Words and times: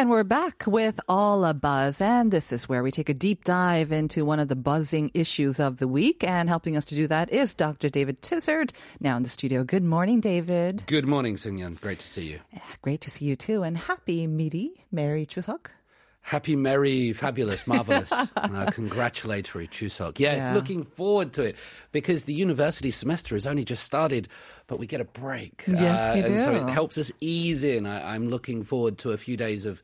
And 0.00 0.08
we're 0.08 0.24
back 0.24 0.64
with 0.66 0.98
All 1.10 1.44
a 1.44 1.52
Buzz, 1.52 2.00
and 2.00 2.32
this 2.32 2.52
is 2.52 2.66
where 2.66 2.82
we 2.82 2.90
take 2.90 3.10
a 3.10 3.14
deep 3.14 3.44
dive 3.44 3.92
into 3.92 4.24
one 4.24 4.40
of 4.40 4.48
the 4.48 4.56
buzzing 4.56 5.10
issues 5.12 5.60
of 5.60 5.76
the 5.76 5.86
week. 5.86 6.24
And 6.24 6.48
helping 6.48 6.74
us 6.74 6.86
to 6.86 6.94
do 6.94 7.06
that 7.08 7.30
is 7.30 7.52
Dr. 7.52 7.90
David 7.90 8.22
Tizard, 8.22 8.72
now 8.98 9.18
in 9.18 9.24
the 9.24 9.28
studio. 9.28 9.62
Good 9.62 9.84
morning, 9.84 10.20
David. 10.20 10.84
Good 10.86 11.06
morning, 11.06 11.36
Sungyeon. 11.36 11.78
Great 11.82 11.98
to 11.98 12.06
see 12.06 12.28
you. 12.28 12.40
Great 12.80 13.02
to 13.02 13.10
see 13.10 13.26
you 13.26 13.36
too, 13.36 13.62
and 13.62 13.76
happy 13.76 14.26
Miri, 14.26 14.86
Merry 14.90 15.26
Chuseok. 15.26 15.66
Happy, 16.22 16.54
merry, 16.54 17.12
fabulous, 17.12 17.66
marvelous, 17.66 18.12
uh, 18.36 18.70
congratulatory 18.72 19.66
Chuseok. 19.66 20.18
Yes, 20.20 20.40
Yeah. 20.42 20.54
looking 20.54 20.84
forward 20.84 21.32
to 21.32 21.42
it 21.42 21.56
because 21.92 22.24
the 22.24 22.34
university 22.34 22.90
semester 22.90 23.34
has 23.34 23.46
only 23.46 23.64
just 23.64 23.82
started, 23.82 24.28
but 24.68 24.78
we 24.78 24.86
get 24.86 25.00
a 25.00 25.04
break. 25.04 25.64
Uh, 25.68 25.72
Yes, 25.72 26.16
you 26.16 26.24
and 26.24 26.38
so 26.38 26.52
it 26.52 26.68
helps 26.70 26.98
us 26.98 27.10
ease 27.20 27.64
in. 27.64 27.86
I, 27.86 28.14
I'm 28.14 28.28
looking 28.28 28.62
forward 28.64 28.98
to 28.98 29.10
a 29.10 29.16
few 29.18 29.36
days 29.36 29.66
of 29.66 29.82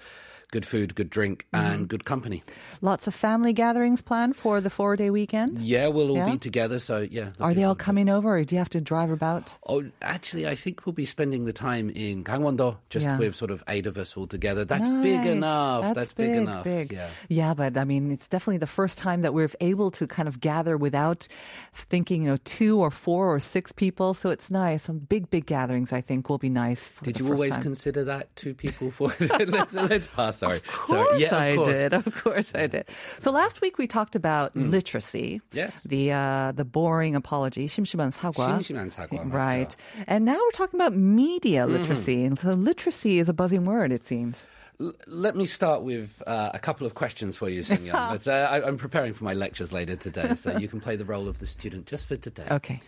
good 0.53 0.65
food, 0.67 0.95
good 0.95 1.11
drink, 1.11 1.45
Mm-hmm. 1.53 1.67
and 1.73 1.89
good 1.89 2.05
company. 2.05 2.43
Lots 2.81 3.07
of 3.07 3.15
family 3.15 3.53
gatherings 3.53 4.03
planned 4.03 4.37
for 4.37 4.61
the 4.61 4.71
four 4.71 4.95
day 4.97 5.11
weekend. 5.11 5.59
Yeah, 5.61 5.89
we'll 5.89 6.11
all 6.11 6.17
Yeah? 6.17 6.31
be 6.33 6.39
together. 6.39 6.79
So, 6.79 6.99
yeah. 7.11 7.31
Are 7.41 7.55
they 7.55 7.65
all 7.65 7.75
coming 7.75 8.09
over, 8.09 8.37
or 8.39 8.45
do 8.45 8.55
you 8.55 8.59
have 8.59 8.69
to 8.71 8.81
drive 8.81 9.11
about? 9.11 9.57
Oh, 9.67 9.85
actually, 10.03 10.47
I 10.47 10.55
think 10.55 10.85
we'll 10.87 10.93
be 10.93 11.05
spending 11.07 11.45
the 11.47 11.53
time 11.53 11.91
in 11.91 12.25
Gangwon-do, 12.25 12.77
just 12.91 13.07
Yeah. 13.07 13.19
with 13.19 13.35
sort 13.35 13.51
of 13.51 13.63
eight 13.69 13.87
of 13.87 13.97
us 13.99 14.17
all 14.17 14.27
together. 14.27 14.65
That's 14.65 14.89
big 14.89 15.27
enough. 15.27 15.95
That's, 15.95 16.13
big, 16.13 16.33
big, 16.33 16.43
enough. 16.43 16.65
Big. 16.65 16.99
Yeah. 17.29 17.55
but 17.55 17.77
I 17.77 17.85
mean, 17.85 18.11
it's 18.11 18.29
definitely 18.29 18.59
the 18.59 18.67
first 18.67 18.99
time 18.99 19.23
that 19.23 19.33
we're 19.35 19.51
able 19.61 19.91
to 19.93 20.07
kind 20.07 20.29
of 20.29 20.41
gather 20.41 20.77
without 20.77 21.27
thinking, 21.75 22.25
you 22.25 22.31
know, 22.31 22.37
two 22.45 22.79
or 22.81 22.91
four 22.91 23.35
or 23.35 23.41
six 23.41 23.73
people. 23.73 24.15
So 24.15 24.31
it's 24.31 24.51
nice. 24.51 24.85
Some 24.85 24.99
big, 24.99 25.31
big 25.31 25.47
gatherings, 25.47 25.93
I 25.93 26.01
think, 26.01 26.29
will 26.29 26.39
be 26.39 26.51
nice. 26.51 26.89
For 26.89 27.05
Did 27.05 27.19
you 27.21 27.27
always 27.33 27.53
time. 27.53 27.63
consider 27.63 28.05
that 28.05 28.35
two 28.37 28.55
people 28.55 28.91
for 28.91 29.15
let's 29.47 29.75
let's 29.75 30.07
pass 30.07 30.36
Sorry, 30.36 30.58
Of 30.58 30.68
course 30.68 30.88
sorry. 30.90 31.20
Yeah, 31.22 31.28
of 31.28 31.34
I 31.42 31.56
course. 31.56 31.68
did. 31.78 31.94
Of 31.94 32.16
course 32.24 32.52
I 32.56 32.68
did. 32.68 32.86
So 33.20 33.32
last 33.32 33.62
week 33.62 33.78
we 33.78 33.88
talked 33.88 34.16
about 34.16 34.56
literacy. 34.56 35.42
Yes. 35.54 35.84
The 35.84 36.12
uh, 36.12 36.52
the 36.52 36.66
boring 36.66 37.16
apology, 37.16 37.68
심심한 37.68 38.12
사과. 38.12 38.60
심심한 38.60 38.90
사과, 38.92 39.24
맞죠. 39.24 39.34
Right. 39.34 39.76
And 40.08 40.26
now 40.26 40.36
we're 40.38 40.52
talking 40.52 40.80
about 40.80 40.94
media 40.96 41.66
literacy. 41.66 42.26
And 42.26 42.38
so 42.38 42.52
literacy 42.52 43.20
is 43.20 43.30
a 43.30 43.34
buzzing 43.34 43.66
word, 43.66 43.92
it 43.92 44.06
seems. 44.06 44.46
L- 44.80 44.94
let 45.08 45.36
me 45.36 45.46
start 45.46 45.84
with 45.84 46.22
uh, 46.28 46.50
a 46.54 46.60
couple 46.60 46.88
of 46.88 46.94
questions 46.96 47.38
for 47.38 47.50
you, 47.50 47.62
Sinyan. 47.62 47.94
But, 47.94 48.28
uh, 48.28 48.48
I, 48.50 48.66
I'm 48.68 48.78
preparing 48.78 49.14
for 49.14 49.24
my 49.24 49.34
lectures 49.34 49.72
later 49.72 49.96
today, 49.96 50.36
so 50.36 50.58
you 50.58 50.68
can 50.68 50.80
play 50.82 50.96
the 50.96 51.06
role 51.06 51.28
of 51.28 51.40
the 51.40 51.46
student 51.46 51.86
just 51.86 52.08
for 52.08 52.16
today. 52.16 52.48
Okay. 52.50 52.82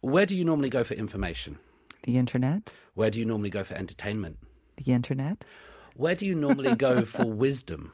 Where 0.00 0.26
do 0.26 0.36
you 0.36 0.44
normally 0.44 0.70
go 0.70 0.82
for 0.84 0.94
information? 0.94 1.58
The 2.02 2.18
internet. 2.18 2.72
Where 2.94 3.10
do 3.10 3.18
you 3.18 3.24
normally 3.24 3.50
go 3.50 3.62
for 3.64 3.74
entertainment? 3.74 4.38
The 4.84 4.92
internet. 4.92 5.44
Where 5.95 6.15
do 6.15 6.25
you 6.25 6.35
normally 6.35 6.75
go 6.75 7.03
for 7.05 7.25
wisdom? 7.25 7.91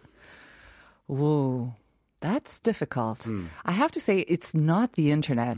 Ooh, 1.09 1.73
that's 2.21 2.59
difficult. 2.59 3.23
Hmm. 3.23 3.45
I 3.65 3.71
have 3.71 3.91
to 3.93 3.99
say, 3.99 4.19
it's 4.21 4.53
not 4.53 4.93
the 4.93 5.11
internet. 5.11 5.57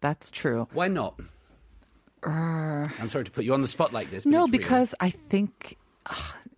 That's 0.00 0.30
true. 0.30 0.66
Why 0.72 0.88
not? 0.88 1.18
I'm 2.22 3.08
sorry 3.10 3.24
to 3.24 3.30
put 3.30 3.44
you 3.44 3.54
on 3.54 3.62
the 3.62 3.68
spot 3.68 3.92
like 3.92 4.10
this. 4.10 4.24
But 4.24 4.30
No, 4.30 4.44
it's 4.44 4.52
real. 4.52 4.58
because 4.60 4.94
I 5.00 5.10
think, 5.10 5.78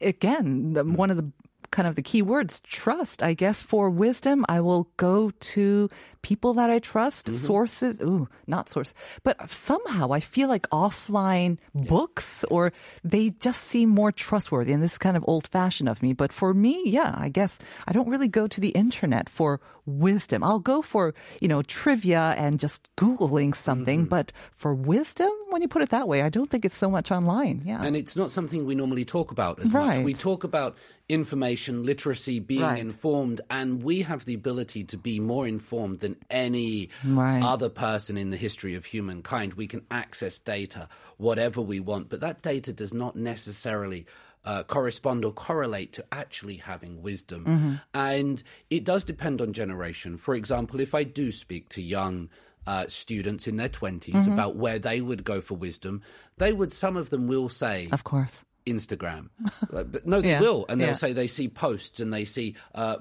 again, 0.00 0.72
the, 0.72 0.84
one 0.84 1.10
of 1.10 1.16
the 1.16 1.31
kind 1.72 1.88
of 1.88 1.97
the 1.97 2.03
key 2.05 2.22
words, 2.22 2.60
trust. 2.60 3.22
I 3.25 3.33
guess 3.34 3.60
for 3.62 3.91
wisdom, 3.91 4.44
I 4.49 4.60
will 4.60 4.87
go 4.97 5.33
to 5.56 5.88
people 6.22 6.55
that 6.55 6.71
I 6.71 6.78
trust, 6.78 7.27
Mm-hmm. 7.27 7.47
sources. 7.47 7.97
Ooh, 8.00 8.28
not 8.47 8.69
source. 8.69 8.94
But 9.25 9.50
somehow 9.50 10.12
I 10.12 10.21
feel 10.21 10.49
like 10.49 10.69
offline 10.71 11.59
books 11.75 12.44
or 12.44 12.72
they 13.03 13.31
just 13.41 13.65
seem 13.72 13.88
more 13.88 14.12
trustworthy. 14.12 14.72
And 14.72 14.83
this 14.83 14.93
is 14.93 14.99
kind 14.99 15.16
of 15.16 15.25
old 15.27 15.49
fashioned 15.49 15.88
of 15.88 16.03
me. 16.03 16.12
But 16.12 16.31
for 16.33 16.55
me, 16.55 16.83
yeah, 16.84 17.15
I 17.16 17.28
guess 17.28 17.59
I 17.89 17.93
don't 17.93 18.09
really 18.09 18.28
go 18.28 18.47
to 18.47 18.60
the 18.60 18.71
internet 18.77 19.28
for 19.28 19.59
wisdom. 19.87 20.44
I'll 20.44 20.59
go 20.59 20.82
for, 20.82 21.15
you 21.41 21.48
know, 21.48 21.62
trivia 21.62 22.34
and 22.38 22.60
just 22.60 22.88
Googling 22.97 23.54
something. 23.54 24.00
Mm-hmm. 24.00 24.09
But 24.09 24.32
for 24.53 24.75
wisdom, 24.75 25.31
when 25.50 25.62
you 25.62 25.69
put 25.69 25.82
it 25.82 25.91
that 25.91 26.06
way, 26.09 26.22
I 26.22 26.28
don't 26.28 26.48
think 26.50 26.65
it's 26.65 26.76
so 26.76 26.88
much 26.91 27.10
online. 27.10 27.62
Yeah. 27.65 27.82
And 27.82 27.97
it's 27.97 28.16
not 28.16 28.31
something 28.31 28.65
we 28.65 28.75
normally 28.75 29.04
talk 29.04 29.32
about 29.32 29.60
as 29.60 29.72
much. 29.72 30.04
We 30.04 30.15
talk 30.15 30.44
about 30.44 30.76
information, 31.09 31.84
literacy, 31.84 32.38
being 32.38 32.62
Right. 32.62 32.78
informed, 32.81 33.41
and 33.50 33.82
we 33.82 34.03
have 34.03 34.25
the 34.25 34.34
ability 34.34 34.84
to 34.84 34.97
be 34.97 35.21
more 35.21 35.47
informed 35.47 36.00
than 36.00 36.16
any 36.31 36.88
Right. 37.04 37.42
other 37.42 37.69
person 37.69 38.16
in 38.16 38.31
the 38.31 38.37
history 38.37 38.75
of 38.75 38.87
humankind. 38.87 39.54
We 39.54 39.66
can 39.66 39.82
access 39.91 40.38
data, 40.38 40.88
whatever 41.19 41.60
we 41.60 41.81
want, 41.81 42.09
but 42.09 42.21
that 42.21 42.41
data 42.41 42.72
does 42.72 42.94
not 42.94 43.16
necessarily. 43.16 44.06
Uh, 44.44 44.64
correspond 44.64 45.25
or 45.25 45.32
correlate 45.32 45.92
to 45.92 46.04
actually 46.10 46.56
having 46.56 47.00
wisdom. 47.00 47.44
Mm-hmm. 47.44 47.75
And 47.94 48.42
it 48.70 48.82
does 48.82 49.04
depend 49.04 49.41
on 49.41 49.53
generation. 49.53 50.16
For 50.16 50.34
example, 50.34 50.80
if 50.80 50.97
I 50.97 51.04
do 51.04 51.30
speak 51.30 51.69
to 51.69 51.80
young 51.80 52.28
uh, 52.66 52.86
students 52.88 53.47
in 53.47 53.54
their 53.56 53.69
20s 53.69 54.08
Mm-hmm. 54.10 54.32
about 54.32 54.56
where 54.56 54.80
they 54.80 55.00
would 55.00 55.22
go 55.22 55.41
for 55.41 55.54
wisdom, 55.54 56.03
they 56.38 56.53
would, 56.53 56.72
some 56.72 56.97
of 56.97 57.10
them 57.10 57.28
will 57.28 57.48
say, 57.48 57.88
Of 57.92 58.03
course. 58.03 58.42
Instagram. 58.66 59.28
But 59.70 60.06
no, 60.06 60.20
they 60.20 60.30
Yeah, 60.30 60.41
will, 60.41 60.66
and 60.69 60.80
they'll 60.80 60.88
yeah. 60.88 60.94
say 60.94 61.12
they 61.12 61.28
see 61.28 61.47
posts 61.48 62.00
and 62.00 62.12
they 62.12 62.24
see 62.24 62.56
uh, 62.74 62.97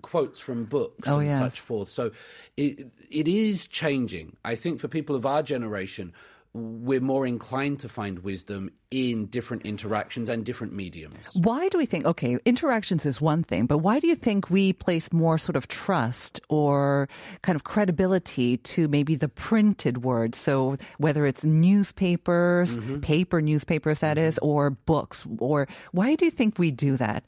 quotes 0.00 0.40
from 0.40 0.64
books 0.64 1.08
Oh, 1.08 1.18
and 1.20 1.28
yes. 1.28 1.38
such 1.38 1.60
forth. 1.60 1.90
So 1.90 2.10
it 2.56 2.90
it 3.08 3.28
is 3.28 3.66
changing. 3.68 4.36
I 4.44 4.56
think 4.56 4.80
for 4.80 4.88
people 4.88 5.14
of 5.14 5.26
our 5.26 5.42
generation, 5.44 6.12
we're 6.54 7.00
more 7.00 7.26
inclined 7.26 7.80
to 7.80 7.88
find 7.88 8.18
wisdom 8.18 8.70
in 8.90 9.24
different 9.26 9.64
interactions 9.64 10.28
and 10.28 10.44
different 10.44 10.74
mediums. 10.74 11.30
Why 11.34 11.68
do 11.70 11.78
we 11.78 11.86
think, 11.86 12.04
okay, 12.04 12.36
interactions 12.44 13.06
is 13.06 13.22
one 13.22 13.42
thing, 13.42 13.64
but 13.64 13.78
why 13.78 14.00
do 14.00 14.06
you 14.06 14.14
think 14.14 14.50
we 14.50 14.74
place 14.74 15.10
more 15.14 15.38
sort 15.38 15.56
of 15.56 15.66
trust 15.68 16.40
or 16.50 17.08
kind 17.40 17.56
of 17.56 17.64
credibility 17.64 18.58
to 18.58 18.86
maybe 18.88 19.14
the 19.14 19.28
printed 19.30 20.04
word? 20.04 20.34
So 20.34 20.76
whether 20.98 21.24
it's 21.24 21.42
newspapers, 21.42 22.76
Mm-hmm. 22.76 23.00
paper 23.00 23.40
newspapers, 23.40 24.00
that 24.00 24.18
is, 24.18 24.38
or 24.38 24.70
books, 24.70 25.26
or 25.38 25.68
why 25.92 26.14
do 26.16 26.24
you 26.24 26.30
think 26.30 26.58
we 26.58 26.70
do 26.70 26.96
that? 26.98 27.24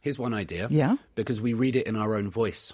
Here's 0.00 0.18
one 0.18 0.32
idea. 0.34 0.68
Yeah. 0.70 0.96
Because 1.14 1.40
we 1.40 1.52
read 1.52 1.76
it 1.76 1.86
in 1.86 1.96
our 1.96 2.14
own 2.14 2.30
voice. 2.30 2.72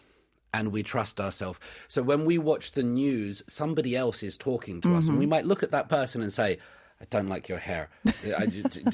And 0.54 0.70
we 0.70 0.82
trust 0.82 1.20
ourselves. 1.20 1.58
So 1.88 2.02
when 2.02 2.26
we 2.26 2.36
watch 2.36 2.72
the 2.72 2.82
news, 2.82 3.42
somebody 3.46 3.96
else 3.96 4.22
is 4.22 4.36
talking 4.36 4.82
to 4.82 4.96
us, 4.96 5.08
and 5.08 5.16
we 5.16 5.24
mm-hmm. 5.24 5.30
might 5.30 5.46
look 5.46 5.62
at 5.62 5.70
that 5.70 5.88
person 5.88 6.20
and 6.20 6.30
say, 6.30 6.58
I 7.00 7.06
don't 7.10 7.28
like 7.28 7.48
your 7.48 7.58
hair. 7.58 7.88
I, 8.06 8.46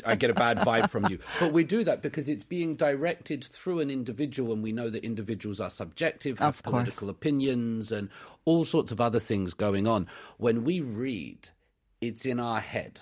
I 0.06 0.14
get 0.14 0.30
a 0.30 0.34
bad 0.34 0.58
vibe 0.58 0.88
from 0.88 1.06
you. 1.10 1.18
But 1.38 1.52
we 1.52 1.64
do 1.64 1.84
that 1.84 2.00
because 2.00 2.30
it's 2.30 2.44
being 2.44 2.74
directed 2.74 3.44
through 3.44 3.80
an 3.80 3.90
individual, 3.90 4.54
and 4.54 4.62
we 4.62 4.72
know 4.72 4.88
that 4.88 5.04
individuals 5.04 5.60
are 5.60 5.68
subjective, 5.68 6.38
have 6.38 6.62
political 6.62 7.10
opinions, 7.10 7.92
and 7.92 8.08
all 8.46 8.64
sorts 8.64 8.92
of 8.92 9.00
other 9.00 9.20
things 9.20 9.52
going 9.52 9.86
on. 9.86 10.06
When 10.38 10.64
we 10.64 10.80
read, 10.80 11.50
it's 12.00 12.24
in 12.24 12.40
our 12.40 12.60
head. 12.60 13.00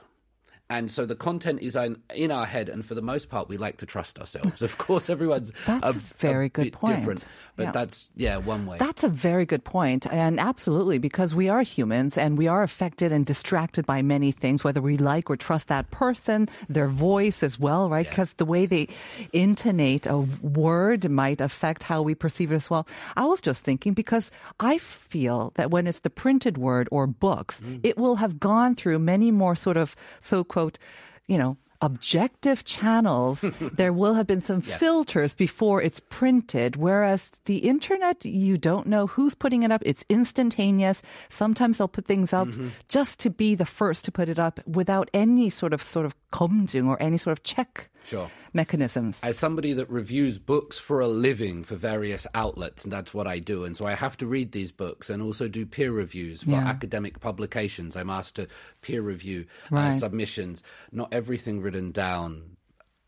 And 0.68 0.90
so 0.90 1.06
the 1.06 1.14
content 1.14 1.62
is 1.62 1.76
in, 1.76 2.02
in 2.12 2.32
our 2.32 2.44
head, 2.44 2.68
and 2.68 2.84
for 2.84 2.94
the 2.94 3.02
most 3.02 3.30
part, 3.30 3.48
we 3.48 3.56
like 3.56 3.76
to 3.78 3.86
trust 3.86 4.18
ourselves. 4.18 4.62
Of 4.66 4.78
course, 4.78 5.08
everyone's 5.08 5.52
That's 5.64 5.94
a 5.94 5.98
very 6.18 6.48
good 6.48 6.64
bit 6.64 6.72
point. 6.72 6.96
different, 6.96 7.24
but 7.54 7.62
Yeah. 7.64 7.70
that's 7.70 8.10
yeah 8.16 8.36
one 8.38 8.66
way. 8.66 8.78
That's 8.78 9.04
a 9.04 9.08
very 9.08 9.46
good 9.46 9.62
point, 9.62 10.06
and 10.10 10.40
absolutely 10.40 10.98
because 10.98 11.34
we 11.36 11.48
are 11.48 11.62
humans 11.62 12.18
and 12.18 12.36
we 12.36 12.48
are 12.48 12.64
affected 12.64 13.12
and 13.12 13.24
distracted 13.24 13.86
by 13.86 14.02
many 14.02 14.32
things, 14.32 14.64
whether 14.64 14.82
we 14.82 14.96
like 14.96 15.30
or 15.30 15.36
trust 15.36 15.68
that 15.68 15.90
person, 15.92 16.48
their 16.68 16.88
voice 16.88 17.44
as 17.44 17.60
well, 17.60 17.88
right? 17.88 18.08
Because 18.08 18.32
the 18.34 18.44
way 18.44 18.66
they 18.66 18.88
intonate 19.32 20.06
a 20.06 20.18
word 20.42 21.08
might 21.08 21.40
affect 21.40 21.84
how 21.84 22.02
we 22.02 22.14
perceive 22.14 22.50
it 22.50 22.56
as 22.56 22.68
well. 22.68 22.88
I 23.16 23.24
was 23.26 23.40
just 23.40 23.62
thinking 23.62 23.94
because 23.94 24.32
I 24.58 24.78
feel 24.78 25.52
that 25.54 25.70
when 25.70 25.86
it's 25.86 26.00
the 26.00 26.10
printed 26.10 26.58
word 26.58 26.88
or 26.90 27.06
books, 27.06 27.60
mm. 27.60 27.78
it 27.84 27.96
will 27.96 28.16
have 28.16 28.40
gone 28.40 28.74
through 28.74 28.98
many 28.98 29.30
more 29.30 29.54
sort 29.54 29.76
of 29.76 29.94
so 30.20 30.42
quote, 30.56 30.78
you 31.26 31.36
know. 31.36 31.58
Objective 31.82 32.64
channels, 32.64 33.44
there 33.60 33.92
will 33.92 34.14
have 34.14 34.26
been 34.26 34.40
some 34.40 34.62
filters 34.62 35.34
before 35.34 35.82
it's 35.82 36.00
printed, 36.08 36.74
whereas 36.74 37.30
the 37.44 37.58
internet, 37.58 38.24
you 38.24 38.56
don't 38.56 38.86
know 38.86 39.06
who's 39.06 39.34
putting 39.34 39.62
it 39.62 39.70
up. 39.70 39.82
It's 39.84 40.02
instantaneous. 40.08 41.02
Sometimes 41.28 41.76
they'll 41.76 41.86
put 41.86 42.06
things 42.06 42.32
up 42.32 42.48
mm-hmm. 42.48 42.68
just 42.88 43.20
to 43.20 43.28
be 43.28 43.54
the 43.54 43.66
first 43.66 44.06
to 44.06 44.10
put 44.10 44.30
it 44.30 44.38
up 44.38 44.58
without 44.66 45.10
any 45.12 45.50
sort 45.50 45.74
of 45.74 45.82
sort 45.82 46.06
of 46.06 46.14
검증 46.36 46.86
or 46.86 46.96
any 47.00 47.16
sort 47.16 47.32
of 47.38 47.42
check 47.42 47.88
Sure. 48.04 48.28
mechanisms. 48.52 49.18
As 49.22 49.38
somebody 49.38 49.72
that 49.72 49.88
reviews 49.90 50.38
books 50.38 50.78
for 50.78 51.00
a 51.00 51.08
living 51.08 51.64
for 51.64 51.76
various 51.76 52.26
outlets, 52.34 52.84
and 52.84 52.92
that's 52.92 53.12
what 53.16 53.26
I 53.26 53.38
do. 53.40 53.64
And 53.64 53.74
so 53.76 53.86
I 53.86 53.94
have 53.94 54.16
to 54.18 54.26
read 54.26 54.52
these 54.52 54.70
books 54.70 55.08
and 55.10 55.22
also 55.22 55.48
do 55.48 55.64
peer 55.66 55.90
reviews 55.90 56.42
for 56.42 56.50
Yeah. 56.60 56.68
academic 56.68 57.18
publications. 57.20 57.96
I'm 57.96 58.10
asked 58.10 58.36
to 58.36 58.46
peer 58.84 59.02
review 59.02 59.46
uh, 59.72 59.76
Right. 59.76 59.90
submissions. 59.90 60.62
Not 60.92 61.08
everything 61.10 61.60
written 61.64 61.90
down 61.90 62.56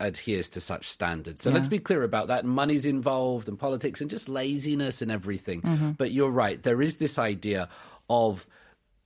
adheres 0.01 0.49
to 0.49 0.61
such 0.61 0.87
standards. 0.89 1.43
So 1.43 1.49
Yeah. 1.49 1.55
let's 1.57 1.67
be 1.67 1.79
clear 1.79 2.03
about 2.03 2.27
that. 2.27 2.45
Money's 2.45 2.85
involved 2.85 3.47
and 3.49 3.59
politics 3.59 3.99
and 4.01 4.09
just 4.09 4.29
laziness 4.29 5.01
and 5.03 5.11
everything. 5.11 5.61
Mm-hmm. 5.61 5.91
But 6.01 6.11
you're 6.15 6.31
right. 6.31 6.61
There 6.63 6.81
is 6.81 6.97
this 6.97 7.19
idea 7.19 7.67
of 8.09 8.47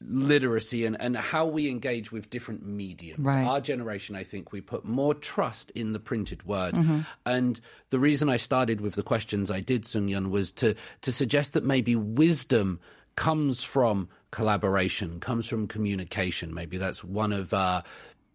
literacy 0.02 0.86
and, 0.86 1.00
and 1.00 1.16
how 1.16 1.46
we 1.46 1.70
engage 1.70 2.12
with 2.12 2.30
different 2.30 2.66
mediums. 2.66 3.20
Right. 3.20 3.46
Our 3.46 3.62
generation, 3.62 4.16
I 4.16 4.24
think, 4.24 4.52
we 4.52 4.62
put 4.62 4.86
more 4.86 5.14
trust 5.14 5.72
in 5.72 5.94
the 5.94 6.00
printed 6.00 6.46
word. 6.46 6.76
Mm-hmm. 6.76 7.00
And 7.26 7.60
the 7.90 8.00
reason 8.00 8.30
I 8.30 8.38
started 8.38 8.82
with 8.82 8.96
the 8.96 9.04
questions 9.04 9.50
I 9.50 9.62
did, 9.62 9.86
Sun 9.86 10.08
Yun, 10.08 10.30
was 10.30 10.52
to, 10.54 10.76
to 11.02 11.12
suggest 11.12 11.54
that 11.54 11.64
maybe 11.64 11.96
wisdom 11.96 12.80
comes 13.16 13.64
from 13.64 14.10
collaboration, 14.32 15.20
comes 15.20 15.48
from 15.48 15.68
communication. 15.68 16.54
Maybe 16.54 16.78
that's 16.78 17.04
one 17.04 17.32
of 17.32 17.54
uh, 17.54 17.84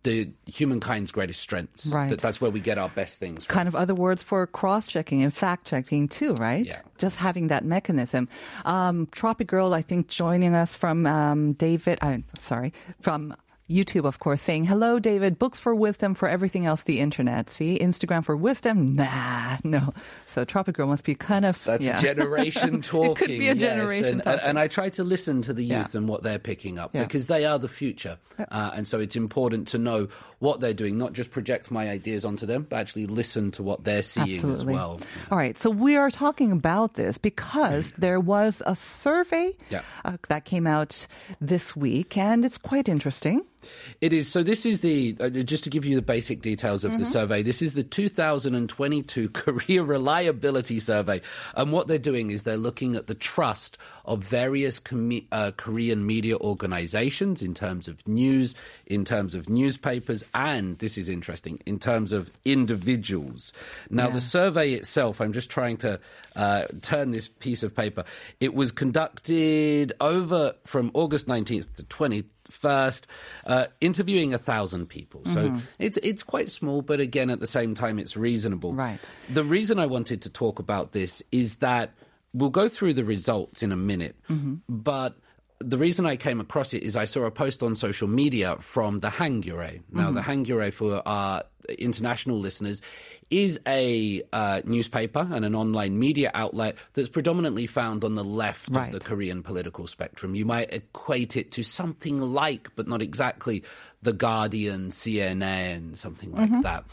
the 0.09 0.31
humankind's 0.47 1.13
greatest 1.13 1.41
strengths. 1.41 1.87
Right. 1.93 2.09
That 2.09 2.21
that's 2.21 2.41
where 2.41 2.51
we 2.51 2.61
get 2.61 2.79
our 2.79 2.89
best 2.89 3.21
things 3.21 3.45
from. 3.45 3.55
kind 3.55 3.69
of 3.69 3.77
other 3.77 3.95
words 3.95 4.23
for 4.23 4.47
cross 4.47 4.87
checking 4.87 5.23
and 5.23 5.33
fact 5.33 5.67
checking 5.67 6.09
too, 6.09 6.35
right? 6.35 6.65
Yeah. 6.65 6.81
Just 6.97 7.17
having 7.17 7.49
that 7.49 7.65
mechanism. 7.65 8.29
Um, 8.65 9.09
Tropic 9.13 9.49
Girl, 9.49 9.75
I 9.75 9.83
think, 9.83 10.09
joining 10.09 10.55
us 10.55 10.75
from 10.75 11.07
um, 11.07 11.53
David, 11.53 11.99
I'm 12.01 12.25
sorry, 12.39 12.73
from 13.01 13.35
YouTube, 13.70 14.05
of 14.06 14.19
course, 14.19 14.41
saying, 14.41 14.65
Hello, 14.65 14.99
David, 14.99 15.38
books 15.38 15.61
for 15.61 15.75
wisdom 15.75 16.15
for 16.15 16.29
everything 16.29 16.65
else, 16.65 16.82
the 16.85 17.00
internet. 17.00 17.50
See, 17.50 17.79
Instagram 17.79 18.25
for 18.25 18.37
wisdom? 18.37 18.94
Nah, 18.97 19.59
no. 19.65 19.93
So 20.26 20.44
Tropic 20.44 20.76
Girl 20.76 20.87
must 20.87 21.05
be 21.05 21.15
kind 21.15 21.44
of. 21.44 21.62
That's 21.65 21.85
yeah. 21.87 22.00
generation 22.00 22.81
talking. 22.82 23.09
It 23.12 23.17
could 23.17 23.29
be 23.29 23.49
a 23.49 23.53
yes, 23.53 23.61
generation 23.61 24.05
and, 24.20 24.26
and, 24.26 24.41
and 24.41 24.59
I 24.59 24.69
try 24.69 24.88
to 24.91 25.05
listen 25.05 25.43
to 25.43 25.53
the 25.53 25.62
Yeah. 25.62 25.79
youth 25.79 25.94
and 25.94 26.09
what 26.09 26.23
they're 26.23 26.38
picking 26.38 26.79
up 26.79 26.91
Yeah. 26.94 27.03
because 27.05 27.26
they 27.26 27.44
are 27.44 27.59
the 27.59 27.69
future. 27.69 28.19
Uh, 28.38 28.70
and 28.75 28.87
so 28.87 29.00
it's 29.00 29.17
important 29.17 29.69
to 29.69 29.79
know 29.79 30.09
what 30.38 30.61
they're 30.61 30.73
doing, 30.75 30.97
not 30.99 31.12
just 31.12 31.31
project 31.31 31.71
my 31.71 31.88
ideas 31.91 32.25
onto 32.25 32.47
them, 32.47 32.67
but 32.69 32.76
actually 32.76 33.06
listen 33.06 33.50
to 33.53 33.62
what 33.62 33.85
they're 33.85 34.03
seeing 34.03 34.37
as 34.38 34.44
Absolutely. 34.44 34.75
well. 34.75 35.00
All 35.31 35.37
right. 35.38 35.59
So 35.59 35.69
we 35.71 35.97
are 35.97 36.11
talking 36.11 36.53
about 36.53 36.94
this 36.94 37.19
because 37.19 37.93
there 37.99 38.21
was 38.21 38.62
a 38.67 38.75
survey 38.76 39.55
Yeah. 39.71 39.82
uh, 40.05 40.17
that 40.29 40.44
came 40.44 40.67
out 40.67 41.06
this 41.41 41.76
week, 41.76 42.17
and 42.17 42.44
it's 42.44 42.59
quite 42.59 42.88
interesting. 42.88 43.43
It 44.01 44.13
is. 44.13 44.31
So 44.31 44.43
this 44.43 44.65
is 44.67 44.81
the, 44.81 45.17
uh, 45.21 45.29
just 45.31 45.65
to 45.65 45.71
give 45.71 45.85
you 45.85 45.97
the 45.97 46.03
basic 46.03 46.43
details 46.43 46.85
of 46.85 46.93
the 46.93 46.99
Mm-hmm. 46.99 47.05
survey, 47.05 47.43
this 47.43 47.63
is 47.63 47.75
the 47.75 47.83
2022 47.85 49.29
Korea 49.33 49.83
Reliability 49.83 50.81
Survey. 50.81 51.21
And 51.55 51.73
what 51.73 51.87
they're 51.87 51.99
doing 51.99 52.31
is 52.31 52.43
they're 52.43 52.57
looking 52.57 52.97
at 52.97 53.07
the 53.07 53.15
trust 53.15 53.79
of 54.05 54.23
various 54.25 54.81
commu- 54.81 55.27
uh, 55.33 55.53
Korean 55.57 56.07
media 56.07 56.37
organizations 56.37 57.43
in 57.43 57.55
terms 57.55 57.89
of 57.89 58.07
news, 58.07 58.55
in 58.87 59.05
terms 59.05 59.35
of 59.35 59.49
newspapers, 59.49 60.25
and 60.35 60.79
this 60.79 60.97
is 60.99 61.09
interesting, 61.09 61.59
in 61.67 61.79
terms 61.79 62.13
of 62.13 62.31
individuals. 62.45 63.53
Now, 63.91 64.09
the 64.09 64.21
survey 64.21 64.73
itself, 64.73 65.21
I'm 65.21 65.33
just 65.33 65.51
trying 65.51 65.77
to 65.79 66.01
uh, 66.37 66.65
turn 66.81 67.11
this 67.11 67.29
piece 67.29 67.63
of 67.63 67.75
paper. 67.75 68.05
It 68.41 68.55
was 68.55 68.73
conducted 68.73 69.93
over 70.01 70.55
from 70.65 70.91
August 70.95 71.27
19th 71.27 71.75
to 71.77 71.83
20th 71.85 72.25
first, 72.50 73.06
uh, 73.47 73.67
interviewing 73.81 74.35
a 74.35 74.39
thousand 74.39 74.87
people. 74.89 75.25
So 75.27 75.49
Mm-hmm. 75.50 75.59
it's 75.79 75.97
it's 75.99 76.23
quite 76.23 76.50
small, 76.50 76.83
but 76.83 77.00
again, 77.00 77.31
at 77.31 77.41
the 77.41 77.47
same 77.47 77.75
time, 77.75 77.99
it's 77.99 78.17
reasonable. 78.17 78.73
Right. 78.75 78.99
The 79.29 79.45
reason 79.45 79.79
I 79.79 79.87
wanted 79.87 80.23
to 80.23 80.31
talk 80.31 80.59
about 80.59 80.93
this 80.93 81.23
is 81.33 81.56
that 81.56 81.93
we'll 82.35 82.50
go 82.50 82.69
through 82.69 82.95
the 82.95 83.05
results 83.05 83.62
in 83.62 83.73
a 83.73 83.77
minute, 83.77 84.17
Mm-hmm. 84.29 84.55
but. 84.69 85.17
The 85.61 85.77
reason 85.79 86.07
I 86.07 86.15
came 86.17 86.39
across 86.41 86.73
it 86.73 86.85
is 86.85 86.97
I 86.97 87.05
saw 87.05 87.25
a 87.25 87.31
post 87.33 87.63
on 87.65 87.75
social 87.75 88.07
media 88.07 88.57
from 88.61 88.99
the 88.99 89.09
Hankyoreh. 89.09 89.83
Now, 89.91 90.13
the 90.13 90.21
Mm-hmm. 90.21 90.31
Hankyoreh, 90.31 90.73
for 90.73 91.03
our 91.07 91.43
international 91.79 92.39
listeners, 92.39 92.81
is 93.29 93.59
a 93.67 94.23
uh, 94.33 94.63
newspaper 94.65 95.27
and 95.33 95.45
an 95.45 95.55
online 95.57 95.99
media 95.99 96.31
outlet 96.33 96.77
that's 96.95 97.09
predominantly 97.09 97.67
found 97.67 98.05
on 98.05 98.15
the 98.15 98.23
left 98.25 98.69
Right. 98.71 98.87
of 98.87 98.93
the 99.01 99.05
Korean 99.05 99.43
political 99.43 99.87
spectrum. 99.89 100.35
You 100.37 100.45
might 100.47 100.73
equate 100.73 101.37
it 101.37 101.51
to 101.53 101.65
something 101.65 102.21
like, 102.21 102.71
but 102.77 102.87
not 102.87 103.03
exactly, 103.03 103.65
The 104.01 104.13
Guardian, 104.13 104.91
CNN, 104.91 105.97
something 105.97 106.33
like 106.33 106.51
Mm-hmm. 106.51 106.63
that. 106.63 106.85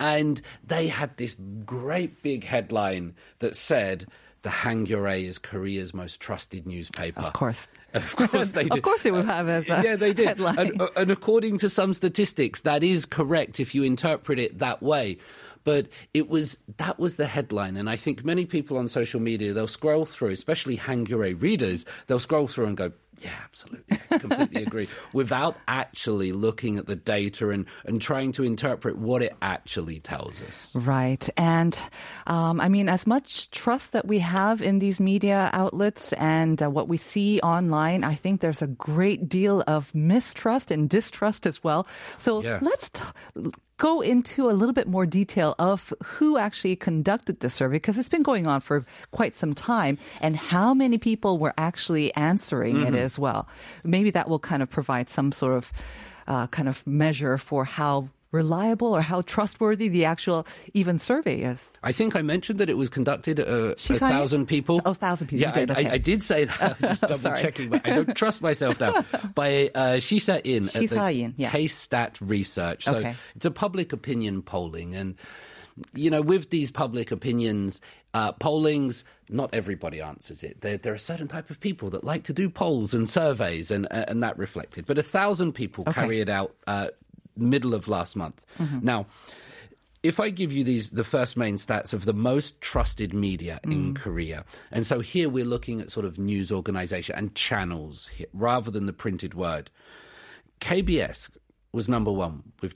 And 0.00 0.40
they 0.66 0.88
had 0.88 1.16
this 1.18 1.36
great 1.66 2.22
big 2.22 2.44
headline 2.44 3.14
that 3.40 3.54
said, 3.54 4.06
the 4.46 4.52
Hankyoreh 4.52 5.26
is 5.26 5.38
Korea's 5.38 5.92
most 5.92 6.20
trusted 6.20 6.68
newspaper. 6.68 7.20
Of 7.20 7.32
course. 7.32 7.66
Of 7.94 8.14
course 8.14 8.50
they 8.50 8.64
did. 8.64 8.74
Of 8.76 8.82
course 8.82 9.02
they 9.02 9.10
would 9.10 9.24
have 9.24 9.48
as 9.48 9.70
a 9.70 9.80
yeah, 9.82 9.96
they 9.96 10.12
did. 10.12 10.26
headline. 10.26 10.58
And, 10.58 10.82
uh, 10.82 10.88
and 10.96 11.10
according 11.10 11.56
to 11.58 11.70
some 11.70 11.94
statistics, 11.94 12.60
that 12.60 12.84
is 12.84 13.06
correct 13.06 13.58
if 13.58 13.74
you 13.74 13.84
interpret 13.84 14.38
it 14.38 14.58
that 14.58 14.82
way. 14.82 15.16
But 15.64 15.88
it 16.12 16.28
was 16.28 16.58
that 16.76 16.98
was 16.98 17.16
the 17.16 17.26
headline, 17.26 17.76
and 17.76 17.88
I 17.88 17.96
think 17.96 18.22
many 18.22 18.44
people 18.44 18.76
on 18.76 18.88
social 18.88 19.18
media 19.18 19.52
they'll 19.54 19.66
scroll 19.66 20.04
through, 20.04 20.30
especially 20.30 20.76
Hankyoreh 20.76 21.40
readers, 21.40 21.86
they'll 22.06 22.18
scroll 22.18 22.46
through 22.48 22.66
and 22.66 22.76
go, 22.76 22.92
"Yeah, 23.18 23.30
absolutely, 23.44 23.96
completely 24.18 24.62
agree," 24.64 24.88
without 25.12 25.56
actually 25.68 26.32
looking 26.32 26.78
at 26.78 26.86
the 26.86 26.96
data 26.96 27.50
and 27.50 27.66
and 27.84 28.00
trying 28.00 28.32
to 28.32 28.44
interpret 28.44 28.96
what 28.98 29.22
it 29.22 29.34
actually 29.42 30.00
tells 30.00 30.40
us. 30.42 30.74
Right. 30.74 31.28
And 31.36 31.78
um, 32.26 32.60
I 32.60 32.68
mean, 32.68 32.88
as 32.88 33.06
much 33.06 33.50
trust 33.50 33.92
that 33.92 34.06
we 34.06 34.18
have 34.20 34.62
in 34.62 34.78
these 34.78 35.00
media 35.00 35.50
outlets 35.52 36.12
and 36.14 36.62
uh, 36.62 36.70
what 36.70 36.88
we 36.88 36.96
see 36.96 37.40
online, 37.40 38.04
I 38.04 38.14
think 38.14 38.40
there's 38.40 38.62
a 38.62 38.66
great 38.66 39.28
deal 39.28 39.62
of 39.66 39.94
mistrust 39.94 40.70
and 40.70 40.88
distrust 40.88 41.46
as 41.46 41.62
well. 41.64 41.86
So 42.18 42.42
Yeah. 42.42 42.58
let's 42.60 42.90
t- 42.90 43.02
go 43.78 44.00
into 44.00 44.48
a 44.48 44.56
little 44.56 44.72
bit 44.72 44.88
more 44.88 45.04
detail 45.04 45.54
of 45.58 45.92
who 46.02 46.38
actually 46.38 46.74
conducted 46.76 47.40
the 47.40 47.50
survey 47.50 47.76
because 47.76 47.98
it's 47.98 48.08
been 48.08 48.22
going 48.22 48.46
on 48.46 48.58
for 48.60 48.84
quite 49.12 49.34
some 49.34 49.52
time 49.54 49.98
and 50.22 50.34
how 50.34 50.72
many 50.72 50.96
people 50.96 51.36
were 51.36 51.52
actually 51.58 52.08
answering 52.16 52.80
it 52.80 52.94
as 53.06 53.18
well. 53.18 53.48
Maybe 53.84 54.10
that 54.10 54.28
will 54.28 54.38
kind 54.42 54.60
of 54.62 54.68
provide 54.68 55.08
some 55.08 55.32
sort 55.32 55.54
of 55.56 55.72
uh, 56.26 56.46
kind 56.48 56.68
of 56.68 56.84
measure 56.86 57.38
for 57.38 57.64
how 57.64 58.08
reliable 58.32 58.92
or 58.94 59.00
how 59.00 59.22
trustworthy 59.22 59.88
the 59.88 60.04
actual 60.04 60.44
even 60.74 60.98
survey 60.98 61.40
is. 61.40 61.70
I 61.82 61.92
think 61.92 62.14
I 62.16 62.20
mentioned 62.22 62.58
that 62.58 62.68
it 62.68 62.76
was 62.76 62.90
conducted 62.90 63.40
uh, 63.40 63.72
a 63.72 63.76
thousand 63.76 64.46
people. 64.46 64.82
Oh, 64.84 64.90
1,000 64.90 65.28
people. 65.28 65.40
Yeah, 65.40 65.52
did, 65.52 65.70
I, 65.70 65.74
okay. 65.74 65.88
I, 65.88 65.92
I 65.94 65.98
did 65.98 66.22
say 66.22 66.44
that. 66.44 66.78
Just 66.80 67.02
double 67.02 67.36
checking, 67.38 67.70
but 67.70 67.86
I 67.86 67.90
don't 67.94 68.14
trust 68.22 68.42
myself 68.42 68.80
now. 68.80 68.92
By 69.34 69.70
uh, 69.74 69.96
Shisa 70.02 70.42
In 70.44 70.64
at 70.64 70.70
Shisa 70.70 71.06
the 71.08 71.22
In, 71.22 71.34
yeah. 71.38 71.50
K-Stat 71.50 72.18
Research. 72.20 72.84
So 72.84 72.98
Okay. 72.98 73.14
it's 73.36 73.46
a 73.46 73.50
public 73.50 73.94
opinion 73.94 74.42
polling, 74.42 74.94
and 74.96 75.14
you 75.94 76.10
know, 76.10 76.22
with 76.22 76.50
these 76.50 76.70
public 76.70 77.10
opinions 77.10 77.80
uh, 78.14 78.32
pollings, 78.32 79.04
not 79.28 79.50
everybody 79.52 80.00
answers 80.00 80.42
it. 80.42 80.60
There, 80.62 80.78
there 80.78 80.94
are 80.94 80.98
certain 80.98 81.28
type 81.28 81.50
of 81.50 81.60
people 81.60 81.90
that 81.90 82.02
like 82.04 82.24
to 82.24 82.32
do 82.32 82.48
polls 82.48 82.94
and 82.94 83.08
surveys, 83.08 83.70
and 83.70 83.86
uh, 83.90 84.04
and 84.08 84.22
that 84.22 84.38
reflected. 84.38 84.86
But 84.86 84.98
a 84.98 85.02
thousand 85.02 85.52
people 85.52 85.84
Okay. 85.86 86.00
carry 86.00 86.20
it 86.20 86.28
out 86.28 86.54
uh, 86.66 86.88
middle 87.36 87.74
of 87.74 87.88
last 87.88 88.16
month. 88.16 88.44
Now 88.82 89.06
if 90.02 90.20
I 90.20 90.30
give 90.30 90.52
you 90.52 90.62
these, 90.62 90.90
the 90.90 91.02
first 91.02 91.36
main 91.36 91.56
stats 91.56 91.92
of 91.92 92.04
the 92.04 92.12
most 92.12 92.60
trusted 92.60 93.12
media 93.12 93.58
in 93.64 93.92
Korea, 93.94 94.44
and 94.70 94.86
so 94.86 95.00
here 95.00 95.28
we're 95.28 95.44
looking 95.44 95.80
at 95.80 95.90
sort 95.90 96.06
of 96.06 96.16
news 96.16 96.52
organization 96.52 97.16
and 97.16 97.34
channels 97.34 98.06
here, 98.06 98.28
rather 98.32 98.70
than 98.70 98.86
the 98.86 98.92
printed 98.92 99.34
word. 99.34 99.68
KBS 100.60 101.30
was 101.72 101.88
number 101.88 102.12
one 102.12 102.42
with 102.62 102.74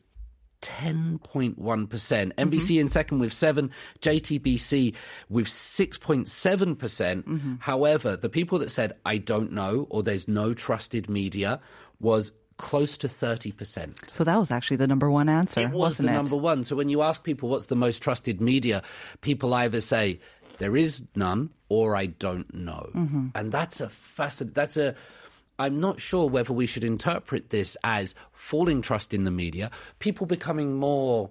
10.1%. 0.60 1.56
MBC 2.34 2.80
in 2.80 2.88
second 2.88 3.18
with 3.18 3.32
7, 3.32 3.70
JTBC 4.00 4.94
with 5.28 5.46
6.7%. 5.46 6.78
percent 6.78 7.26
However, 7.60 8.16
the 8.16 8.28
people 8.28 8.58
that 8.60 8.70
said 8.70 8.92
I 9.04 9.18
don't 9.18 9.52
know 9.52 9.86
or 9.90 10.02
there's 10.02 10.28
no 10.28 10.54
trusted 10.54 11.08
media 11.08 11.60
was 12.00 12.32
close 12.56 12.98
to 12.98 13.08
30%. 13.08 14.12
So 14.12 14.22
that 14.24 14.36
was 14.36 14.50
actually 14.50 14.76
the 14.76 14.86
number 14.86 15.10
one 15.10 15.28
answer, 15.30 15.60
It 15.60 15.70
was 15.70 15.78
wasn't 15.98 16.08
the 16.08 16.12
it? 16.12 16.16
number 16.16 16.36
one. 16.36 16.62
So 16.64 16.76
when 16.76 16.88
you 16.90 17.00
ask 17.02 17.24
people 17.24 17.48
what's 17.48 17.66
the 17.66 17.76
most 17.76 18.02
trusted 18.02 18.40
media, 18.40 18.82
people 19.22 19.54
either 19.54 19.80
say 19.80 20.20
there 20.58 20.76
is 20.76 21.02
none 21.16 21.50
or 21.70 21.96
I 21.96 22.06
don't 22.06 22.52
know, 22.52 22.90
Mm-hmm. 22.94 23.28
and 23.34 23.50
that's 23.52 23.80
a 23.80 23.88
fascinating. 23.88 24.54
That's 24.54 24.76
a. 24.76 24.94
I'm 25.60 25.78
not 25.78 26.00
sure 26.00 26.26
whether 26.26 26.54
we 26.54 26.64
should 26.64 26.84
interpret 26.84 27.50
this 27.50 27.76
as 27.84 28.14
falling 28.32 28.80
trust 28.80 29.12
in 29.12 29.24
the 29.24 29.30
media, 29.30 29.70
people 29.98 30.24
becoming 30.24 30.76
more 30.76 31.28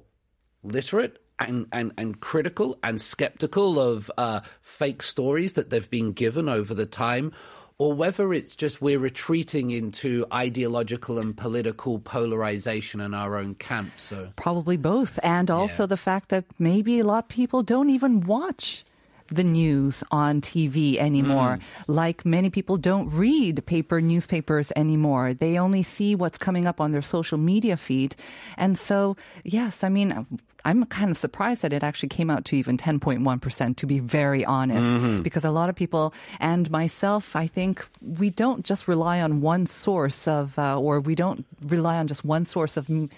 literate 0.61 1.17
and, 1.39 1.65
and, 1.71 1.93
and 1.97 2.19
critical 2.19 2.77
and 2.83 3.01
skeptical 3.01 3.79
of 3.79 4.11
uh, 4.19 4.41
fake 4.61 5.01
stories 5.01 5.53
that 5.53 5.71
they've 5.71 5.89
been 5.89 6.11
given 6.11 6.47
over 6.47 6.75
the 6.75 6.85
time, 6.85 7.31
or 7.79 7.93
whether 7.93 8.31
it's 8.31 8.55
just 8.55 8.83
we're 8.83 8.99
retreating 8.99 9.71
into 9.71 10.27
ideological 10.31 11.17
and 11.17 11.35
political 11.35 11.97
polarization 11.97 13.01
in 13.01 13.15
our 13.15 13.35
own 13.35 13.55
camp. 13.55 13.93
So 13.97 14.29
Probably 14.35 14.77
both. 14.77 15.17
And 15.23 15.49
also 15.49 15.87
the 15.87 15.97
fact 15.97 16.29
that 16.29 16.45
maybe 16.59 16.99
a 16.99 17.03
lot 17.03 17.23
of 17.23 17.29
people 17.29 17.63
don't 17.63 17.89
even 17.89 18.21
watch 18.21 18.85
the 19.31 19.43
news 19.43 20.03
on 20.11 20.41
TV 20.41 20.97
anymore. 20.97 21.57
Mm. 21.57 21.61
Like 21.87 22.25
many 22.25 22.49
people 22.49 22.77
don't 22.77 23.09
read 23.09 23.65
paper 23.65 24.01
newspapers 24.01 24.71
anymore. 24.75 25.33
They 25.33 25.57
only 25.57 25.83
see 25.83 26.15
what's 26.15 26.37
coming 26.37 26.65
up 26.67 26.81
on 26.81 26.91
their 26.91 27.01
social 27.01 27.37
media 27.37 27.77
feed. 27.77 28.15
And 28.57 28.77
so, 28.77 29.17
yes, 29.43 29.83
I 29.83 29.89
mean, 29.89 30.25
I'm 30.65 30.83
kind 30.85 31.09
of 31.09 31.17
surprised 31.17 31.61
that 31.61 31.71
it 31.73 31.83
actually 31.83 32.09
came 32.09 32.29
out 32.29 32.43
to 32.45 32.55
even 32.57 32.75
10.1%, 32.77 33.75
to 33.77 33.85
be 33.87 33.99
very 33.99 34.43
honest, 34.43 35.23
because 35.23 35.43
a 35.45 35.51
lot 35.51 35.69
of 35.69 35.75
people 35.75 36.13
and 36.39 36.69
myself, 36.69 37.35
I 37.35 37.47
think 37.47 37.87
we 38.01 38.29
don't 38.29 38.65
just 38.65 38.87
rely 38.87 39.21
on 39.21 39.41
one 39.41 39.65
source 39.65 40.27
of, 40.27 40.59
uh, 40.59 40.77
or 40.79 40.99
we 40.99 41.15
don't 41.15 41.45
rely 41.67 41.97
on 41.97 42.07
just 42.07 42.25
one 42.25 42.45
source 42.45 42.75
of 42.77 42.89
m- 42.89 43.09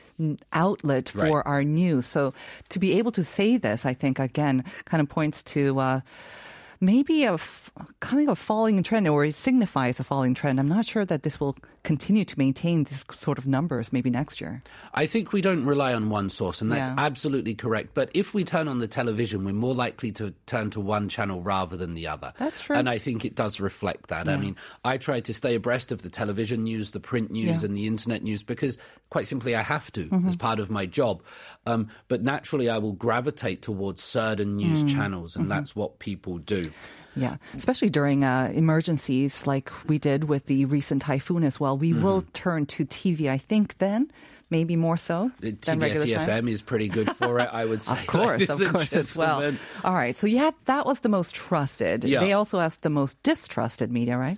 outlet 0.54 1.10
for 1.10 1.38
Right. 1.42 1.46
our 1.46 1.64
news. 1.64 2.06
So 2.06 2.34
to 2.70 2.78
be 2.80 2.94
able 3.00 3.12
to 3.14 3.24
say 3.24 3.58
this, 3.58 3.86
I 3.86 3.94
think 3.96 4.20
again 4.20 4.64
kind 4.86 5.02
of 5.02 5.10
points 5.10 5.42
to 5.58 5.80
uh, 5.80 6.00
maybe 6.80 7.24
a 7.26 7.34
f- 7.34 7.72
kind 8.00 8.22
of 8.28 8.34
a 8.34 8.36
falling 8.36 8.82
trend, 8.84 9.08
or 9.08 9.26
it 9.26 9.36
signifies 9.36 10.00
a 10.00 10.04
falling 10.04 10.34
trend. 10.34 10.60
I'm 10.60 10.70
not 10.70 10.86
sure 10.86 11.06
that 11.06 11.24
this 11.24 11.40
will 11.40 11.56
continue 11.84 12.24
to 12.26 12.38
maintain 12.38 12.84
this 12.84 13.04
sort 13.18 13.38
of 13.38 13.48
numbers 13.48 13.92
maybe 13.92 14.10
next 14.10 14.40
year. 14.40 14.62
I 14.94 15.06
think 15.08 15.34
we 15.34 15.42
don't 15.42 15.66
rely 15.66 15.94
on 15.94 16.10
one 16.10 16.30
source, 16.30 16.62
and 16.62 16.72
that's 16.72 16.90
Yeah. 16.90 16.96
absolutely 16.98 17.56
correct. 17.56 17.96
But 17.96 18.12
if 18.14 18.34
we 18.34 18.44
turn 18.44 18.68
on 18.68 18.78
the 18.80 18.88
television, 18.88 19.44
we're 19.44 19.54
more 19.54 19.74
likely 19.74 20.12
to 20.14 20.34
turn 20.46 20.70
to 20.72 20.80
one 20.80 21.10
channel 21.10 21.42
rather 21.42 21.76
than 21.78 21.94
the 21.96 22.08
other. 22.08 22.34
That's 22.38 22.62
true. 22.62 22.76
And 22.76 22.88
I 22.90 22.98
think 23.00 23.26
it 23.26 23.36
does 23.36 23.60
reflect 23.60 24.08
that. 24.10 24.30
I 24.30 24.38
mean, 24.38 24.56
I 24.86 24.98
try 24.98 25.22
to 25.22 25.34
stay 25.34 25.56
abreast 25.56 25.92
of 25.92 26.04
the 26.04 26.10
television 26.10 26.64
news, 26.64 26.92
the 26.92 27.00
print 27.00 27.32
news, 27.32 27.48
Yeah. 27.48 27.56
Mm-hmm. 27.56 27.66
and 27.66 27.78
the 27.78 27.88
internet 27.88 28.24
news 28.24 28.44
because, 28.44 28.78
quite 29.10 29.26
simply, 29.28 29.56
I 29.56 29.62
have 29.64 29.92
to 29.94 30.08
as 30.28 30.36
part 30.36 30.60
of 30.60 30.70
my 30.70 30.86
job. 30.86 31.24
Um, 31.66 31.88
but 32.08 32.22
naturally, 32.22 32.70
I 32.70 32.78
will 32.78 32.94
gravitate 32.94 33.62
towards 33.64 34.02
certain 34.04 34.56
news 34.56 34.84
Mm. 34.84 34.90
channels, 34.94 35.36
and 35.36 35.50
that's 35.50 35.76
what 35.76 36.00
people 36.00 36.38
do. 36.38 36.62
Yeah, 37.16 37.38
especially 37.58 37.90
during 37.90 38.24
uh, 38.24 38.52
emergencies 38.54 39.46
like 39.46 39.70
we 39.88 39.98
did 40.00 40.26
with 40.26 40.46
the 40.46 40.66
recent 40.66 41.02
typhoon 41.02 41.44
as 41.44 41.60
well. 41.60 41.78
We 41.78 41.94
will 41.94 42.24
turn 42.34 42.66
to 42.68 42.86
TV, 42.86 43.28
I 43.30 43.38
think, 43.38 43.78
then. 43.80 44.12
Maybe 44.50 44.76
more 44.76 44.98
so 44.98 45.32
The 45.40 45.52
than 45.52 45.80
regular 45.80 46.06
TBS 46.06 46.26
times. 46.26 46.28
EFM 46.46 46.50
is 46.52 46.62
pretty 46.62 46.90
good 46.90 47.10
for 47.16 47.40
it, 47.40 47.48
I 47.54 47.64
would 47.64 47.82
say. 47.88 47.94
Of 48.00 48.08
course, 48.08 48.50
of 48.50 48.60
course, 48.74 48.92
as 48.92 49.16
well. 49.16 49.54
All 49.86 49.94
right, 49.94 50.18
so 50.18 50.28
yeah, 50.28 50.52
that 50.66 50.86
was 50.86 51.00
the 51.00 51.08
most 51.08 51.34
trusted. 51.34 52.04
Yeah. 52.04 52.20
They 52.20 52.34
also 52.34 52.60
asked 52.60 52.82
the 52.82 52.90
most 52.90 53.16
distrusted 53.24 53.94
media, 53.94 54.18
right? 54.18 54.38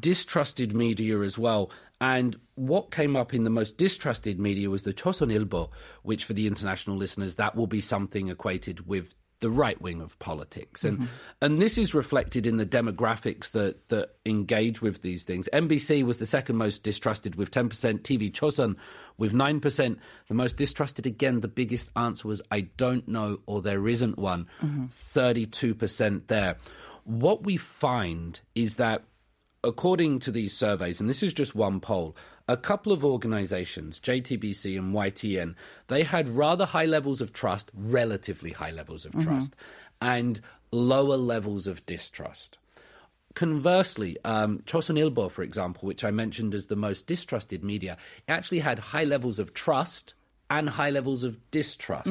distrusted 0.00 0.74
media 0.74 1.20
as 1.20 1.38
well. 1.38 1.70
And 2.00 2.36
what 2.54 2.90
came 2.90 3.16
up 3.16 3.32
in 3.32 3.44
the 3.44 3.50
most 3.50 3.78
distrusted 3.78 4.38
media 4.38 4.68
was 4.68 4.82
the 4.82 4.92
Chosunilbo, 4.92 5.70
which 6.02 6.24
for 6.24 6.34
the 6.34 6.46
international 6.46 6.96
listeners, 6.96 7.36
that 7.36 7.56
will 7.56 7.66
be 7.66 7.80
something 7.80 8.28
equated 8.28 8.86
with 8.86 9.14
the 9.40 9.50
right 9.50 9.80
wing 9.80 10.00
of 10.00 10.18
politics. 10.18 10.84
And 10.84 10.98
mm-hmm. 10.98 11.06
and 11.42 11.60
this 11.60 11.76
is 11.76 11.94
reflected 11.94 12.46
in 12.46 12.56
the 12.56 12.66
demographics 12.66 13.50
that 13.52 13.88
that 13.88 14.16
engage 14.24 14.80
with 14.80 15.02
these 15.02 15.24
things. 15.24 15.48
MBC 15.52 16.04
was 16.04 16.18
the 16.18 16.26
second 16.26 16.56
most 16.56 16.82
distrusted 16.82 17.34
with 17.34 17.50
10%, 17.50 17.68
TV 18.00 18.32
Chosun 18.32 18.76
with 19.18 19.32
9%. 19.32 19.98
The 20.28 20.34
most 20.34 20.56
distrusted 20.56 21.06
again, 21.06 21.40
the 21.40 21.48
biggest 21.48 21.90
answer 21.96 22.28
was 22.28 22.40
I 22.50 22.62
don't 22.62 23.06
know 23.08 23.40
or 23.46 23.60
there 23.62 23.88
isn't 23.88 24.18
one. 24.18 24.46
Mm-hmm. 24.62 24.86
32% 24.86 26.26
there. 26.28 26.56
What 27.04 27.44
we 27.44 27.56
find 27.56 28.40
is 28.54 28.76
that 28.76 29.04
according 29.62 30.20
to 30.20 30.30
these 30.30 30.56
surveys, 30.56 31.00
and 31.00 31.10
this 31.10 31.22
is 31.22 31.34
just 31.34 31.54
one 31.54 31.80
poll, 31.80 32.16
a 32.48 32.56
couple 32.56 32.92
of 32.92 33.04
organizations, 33.04 33.98
JTBC 34.00 34.78
and 34.78 34.94
YTN, 34.94 35.54
they 35.88 36.04
had 36.04 36.28
rather 36.28 36.64
high 36.64 36.84
levels 36.84 37.20
of 37.20 37.32
trust, 37.32 37.70
relatively 37.74 38.52
high 38.52 38.70
levels 38.70 39.04
of 39.04 39.12
trust, 39.18 39.56
and 40.00 40.40
lower 40.70 41.16
levels 41.16 41.66
of 41.66 41.84
distrust. 41.86 42.58
Conversely, 43.34 44.16
um, 44.24 44.60
Chosunilbo, 44.60 45.30
for 45.30 45.42
example, 45.42 45.86
which 45.86 46.04
I 46.04 46.10
mentioned 46.10 46.54
as 46.54 46.68
the 46.68 46.76
most 46.76 47.06
distrusted 47.06 47.62
media, 47.64 47.98
actually 48.28 48.60
had 48.60 48.78
high 48.78 49.04
levels 49.04 49.38
of 49.38 49.52
trust 49.52 50.14
and 50.48 50.70
high 50.70 50.90
levels 50.90 51.24
of 51.24 51.50
distrust. 51.50 52.06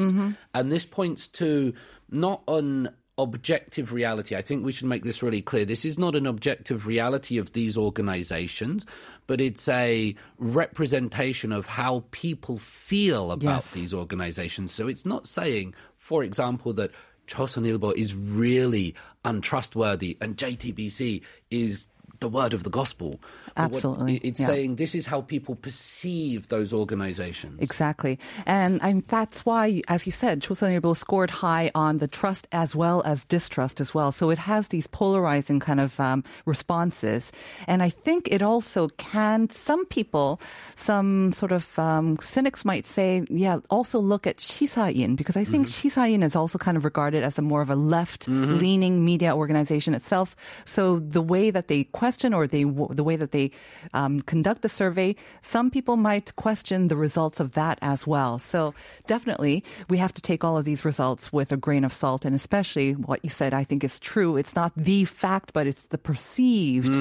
And 0.53 0.71
this 0.71 0.85
points 0.85 1.27
to 1.29 1.73
not 2.11 2.43
an 2.47 2.89
objective 3.17 3.93
reality. 3.93 4.35
I 4.35 4.41
think 4.41 4.65
we 4.65 4.71
should 4.73 4.87
make 4.87 5.03
this 5.03 5.23
really 5.23 5.41
clear. 5.41 5.63
This 5.65 5.85
is 5.85 5.97
not 5.97 6.15
an 6.15 6.25
objective 6.27 6.85
reality 6.85 7.37
of 7.37 7.53
these 7.53 7.77
organizations, 7.77 8.85
but 9.25 9.39
it's 9.39 9.69
a 9.69 10.15
representation 10.37 11.51
of 11.51 11.65
how 11.65 12.03
people 12.11 12.57
feel 12.59 13.31
about 13.31 13.63
Yes. 13.63 13.73
these 13.73 13.93
organizations. 13.93 14.71
So 14.73 14.87
it's 14.87 15.05
not 15.05 15.27
saying, 15.27 15.73
for 15.97 16.23
example, 16.23 16.73
that 16.73 16.91
Chosun 17.27 17.65
Ilbo 17.65 17.95
is 17.95 18.13
really 18.13 18.93
untrustworthy 19.23 20.17
and 20.21 20.37
JTBC 20.37 21.21
is 21.49 21.87
the 22.19 22.29
word 22.29 22.53
of 22.53 22.63
the 22.63 22.69
gospel. 22.69 23.09
What- 23.09 23.73
Absolutely, 23.73 24.17
it's 24.17 24.39
yeah. 24.39 24.47
saying 24.47 24.75
this 24.77 24.95
is 24.95 25.05
how 25.05 25.21
people 25.21 25.55
perceive 25.55 26.47
those 26.47 26.73
organizations. 26.73 27.61
Exactly. 27.61 28.19
And 28.45 28.79
I'm, 28.81 29.01
that's 29.01 29.45
why, 29.45 29.81
as 29.87 30.05
you 30.05 30.11
said, 30.11 30.41
Chosunilbo 30.41 30.95
scored 30.95 31.29
high 31.29 31.71
on 31.75 31.97
the 31.97 32.07
trust 32.07 32.47
as 32.51 32.75
well 32.75 33.01
as 33.03 33.25
distrust 33.25 33.81
as 33.81 33.93
well. 33.93 34.11
So 34.11 34.29
it 34.29 34.39
has 34.39 34.69
these 34.69 34.87
polarizing 34.87 35.59
kind 35.59 35.79
of 35.79 35.99
um, 35.99 36.23
responses. 36.45 37.31
And 37.67 37.83
I 37.83 37.89
think 37.89 38.29
it 38.31 38.41
also 38.41 38.87
can, 38.97 39.49
some 39.49 39.85
people, 39.85 40.39
some 40.75 41.33
sort 41.33 41.51
of 41.51 41.77
um, 41.77 42.17
cynics 42.21 42.63
might 42.63 42.85
say, 42.85 43.25
yeah, 43.29 43.59
also 43.69 43.99
look 43.99 44.25
at 44.27 44.37
Shisain, 44.37 45.15
because 45.15 45.35
I 45.35 45.43
think 45.43 45.67
Shisain 45.67 46.23
is 46.23 46.35
also 46.35 46.57
kind 46.57 46.77
of 46.77 46.85
regarded 46.85 47.23
as 47.23 47.37
a 47.37 47.41
more 47.41 47.61
of 47.61 47.69
a 47.69 47.75
left 47.75 48.27
leaning 48.27 49.03
media 49.03 49.35
organization 49.35 49.93
itself. 49.93 50.35
So 50.63 50.99
the 50.99 51.21
way 51.21 51.51
that 51.51 51.67
they 51.67 51.83
question 51.85 52.04
or 52.33 52.47
they, 52.47 52.63
the 52.63 53.03
way 53.03 53.15
that 53.15 53.31
they 53.31 53.51
um, 53.93 54.21
conduct 54.21 54.61
the 54.61 54.69
survey, 54.69 55.15
some 55.41 55.71
people 55.71 55.97
might 55.97 56.35
question 56.35 56.87
the 56.87 56.95
results 56.95 57.39
of 57.39 57.53
that 57.53 57.79
as 57.81 58.05
well. 58.05 58.39
So 58.39 58.73
definitely 59.07 59.63
we 59.89 59.97
have 59.97 60.13
to 60.13 60.21
take 60.21 60.43
all 60.43 60.57
of 60.57 60.65
these 60.65 60.85
results 60.85 61.33
with 61.33 61.51
a 61.51 61.57
grain 61.57 61.83
of 61.83 61.93
salt. 61.93 62.25
And 62.25 62.35
especially 62.35 62.93
what 62.93 63.21
you 63.23 63.29
said, 63.29 63.53
I 63.53 63.63
think 63.63 63.83
is 63.83 63.99
true. 63.99 64.37
It's 64.37 64.55
not 64.55 64.71
the 64.75 65.05
fact, 65.05 65.53
but 65.53 65.67
it's 65.67 65.87
the 65.87 65.97
perceived 65.97 66.95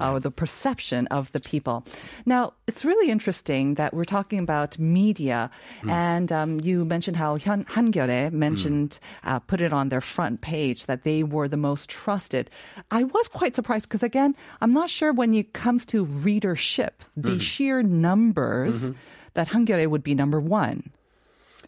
uh, 0.00 0.12
or 0.12 0.20
the 0.20 0.30
perception 0.30 1.06
of 1.08 1.32
the 1.32 1.40
people. 1.40 1.84
Now, 2.24 2.54
it's 2.66 2.84
really 2.84 3.10
interesting 3.10 3.74
that 3.74 3.94
we're 3.94 4.04
talking 4.04 4.38
about 4.38 4.78
media. 4.78 5.50
And 5.88 6.32
um, 6.32 6.60
you 6.60 6.84
mentioned 6.84 7.16
how 7.16 7.38
Han- 7.38 7.64
Hankyoreh 7.66 8.32
mentioned, 8.32 8.98
uh, 9.24 9.38
put 9.38 9.60
it 9.60 9.72
on 9.72 9.88
their 9.88 10.00
front 10.00 10.40
page 10.40 10.86
that 10.86 11.04
they 11.04 11.22
were 11.22 11.48
the 11.48 11.56
most 11.56 11.88
trusted. 11.88 12.50
I 12.90 13.04
was 13.04 13.28
quite 13.28 13.54
surprised 13.54 13.88
because 13.88 14.02
again, 14.02 14.34
I'm 14.60 14.72
not 14.72 14.90
sure 14.90 15.12
when 15.12 15.34
it 15.34 15.52
comes 15.52 15.86
to 15.86 16.04
readership, 16.04 17.02
the 17.16 17.30
mm-hmm. 17.30 17.38
sheer 17.38 17.82
numbers 17.82 18.84
mm-hmm. 18.84 18.98
that 19.34 19.48
Hankyoreh 19.48 19.88
would 19.88 20.02
be 20.02 20.14
number 20.14 20.40
one. 20.40 20.90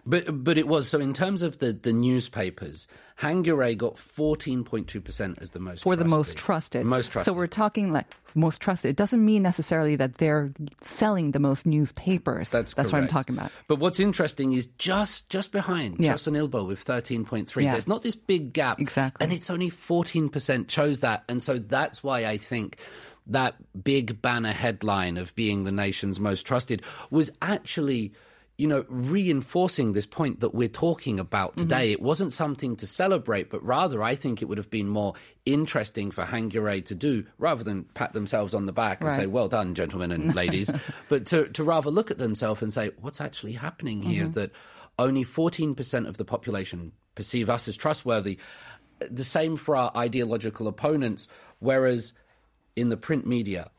But 0.06 0.44
but 0.44 0.56
it 0.58 0.66
was 0.68 0.88
so 0.88 0.98
in 1.00 1.12
terms 1.12 1.42
of 1.42 1.58
the, 1.58 1.72
the 1.72 1.92
newspapers, 1.92 2.86
Hankyoreh 3.20 3.76
got 3.76 3.98
fourteen 3.98 4.64
point 4.64 4.88
two 4.88 5.00
percent 5.00 5.38
as 5.40 5.50
the 5.50 5.58
most 5.58 5.82
For 5.82 5.96
the 5.96 6.04
most 6.04 6.36
trusted. 6.36 6.82
trusted. 6.82 6.86
Most 6.86 7.12
trusted. 7.12 7.32
So 7.32 7.36
we're 7.36 7.46
talking 7.46 7.92
like 7.92 8.06
most 8.34 8.60
trusted. 8.60 8.90
It 8.90 8.96
doesn't 8.96 9.24
mean 9.24 9.42
necessarily 9.42 9.96
that 9.96 10.14
they're 10.16 10.52
selling 10.82 11.32
the 11.32 11.38
most 11.40 11.66
newspapers. 11.66 12.48
That's 12.50 12.74
That's 12.74 12.92
what 12.92 13.02
I'm 13.02 13.08
talking 13.08 13.36
about. 13.36 13.50
But 13.66 13.80
what's 13.80 14.00
interesting 14.00 14.52
is 14.52 14.66
just 14.78 15.28
just 15.30 15.52
behind 15.52 15.96
Yeah. 15.98 16.14
Chosun 16.14 16.36
Ilbo 16.36 16.66
with 16.66 16.80
thirteen 16.80 17.24
point 17.24 17.48
three. 17.48 17.64
Yeah. 17.64 17.72
There's 17.72 17.88
not 17.88 18.02
this 18.02 18.16
big 18.16 18.52
gap, 18.52 18.80
Exactly. 18.80 19.22
and 19.24 19.32
it's 19.32 19.50
only 19.50 19.68
fourteen 19.70 20.28
percent 20.28 20.68
chose 20.68 21.00
that, 21.00 21.24
and 21.28 21.42
so 21.42 21.58
that's 21.58 22.02
why 22.02 22.24
I 22.24 22.36
think 22.38 22.78
that 23.26 23.56
big 23.84 24.22
banner 24.22 24.52
headline 24.52 25.18
of 25.18 25.34
being 25.34 25.64
the 25.64 25.72
nation's 25.72 26.18
most 26.18 26.46
trusted 26.46 26.82
was 27.10 27.30
actually. 27.42 28.12
You 28.58 28.66
know, 28.66 28.84
reinforcing 28.88 29.92
this 29.92 30.04
point 30.04 30.40
that 30.40 30.52
we're 30.52 30.68
talking 30.68 31.18
about 31.20 31.52
Mm-hmm. 31.52 31.62
today. 31.62 31.92
It 31.92 32.02
wasn't 32.02 32.32
something 32.32 32.74
to 32.76 32.86
celebrate, 32.86 33.48
but 33.50 33.64
rather 33.64 34.02
I 34.02 34.16
think 34.16 34.42
it 34.42 34.46
would 34.46 34.58
have 34.58 34.68
been 34.68 34.88
more 34.88 35.14
interesting 35.46 36.10
for 36.10 36.24
Hankyoreh 36.24 36.84
to 36.86 36.94
do 36.94 37.24
rather 37.38 37.62
than 37.64 37.84
pat 37.94 38.12
themselves 38.12 38.54
on 38.54 38.66
the 38.66 38.72
back 38.72 39.00
and 39.00 39.12
say, 39.12 39.26
well 39.26 39.46
done, 39.48 39.74
gentlemen 39.74 40.10
and 40.10 40.34
ladies, 40.42 40.70
but 41.08 41.24
to, 41.26 41.48
to 41.50 41.62
rather 41.64 41.90
look 41.90 42.10
at 42.10 42.18
themselves 42.18 42.60
and 42.60 42.72
say, 42.72 42.90
what's 43.00 43.20
actually 43.20 43.52
happening 43.52 44.02
here? 44.02 44.24
Mm-hmm. 44.24 44.32
That 44.32 44.50
only 44.98 45.24
14% 45.24 46.08
of 46.08 46.16
the 46.18 46.24
population 46.24 46.90
perceive 47.14 47.48
us 47.48 47.68
as 47.68 47.76
trustworthy. 47.76 48.38
The 49.08 49.24
same 49.24 49.56
for 49.56 49.76
our 49.76 49.92
ideological 49.96 50.66
opponents, 50.66 51.28
whereas 51.60 52.12
in 52.74 52.88
the 52.88 52.96
print 52.96 53.24
media, 53.24 53.70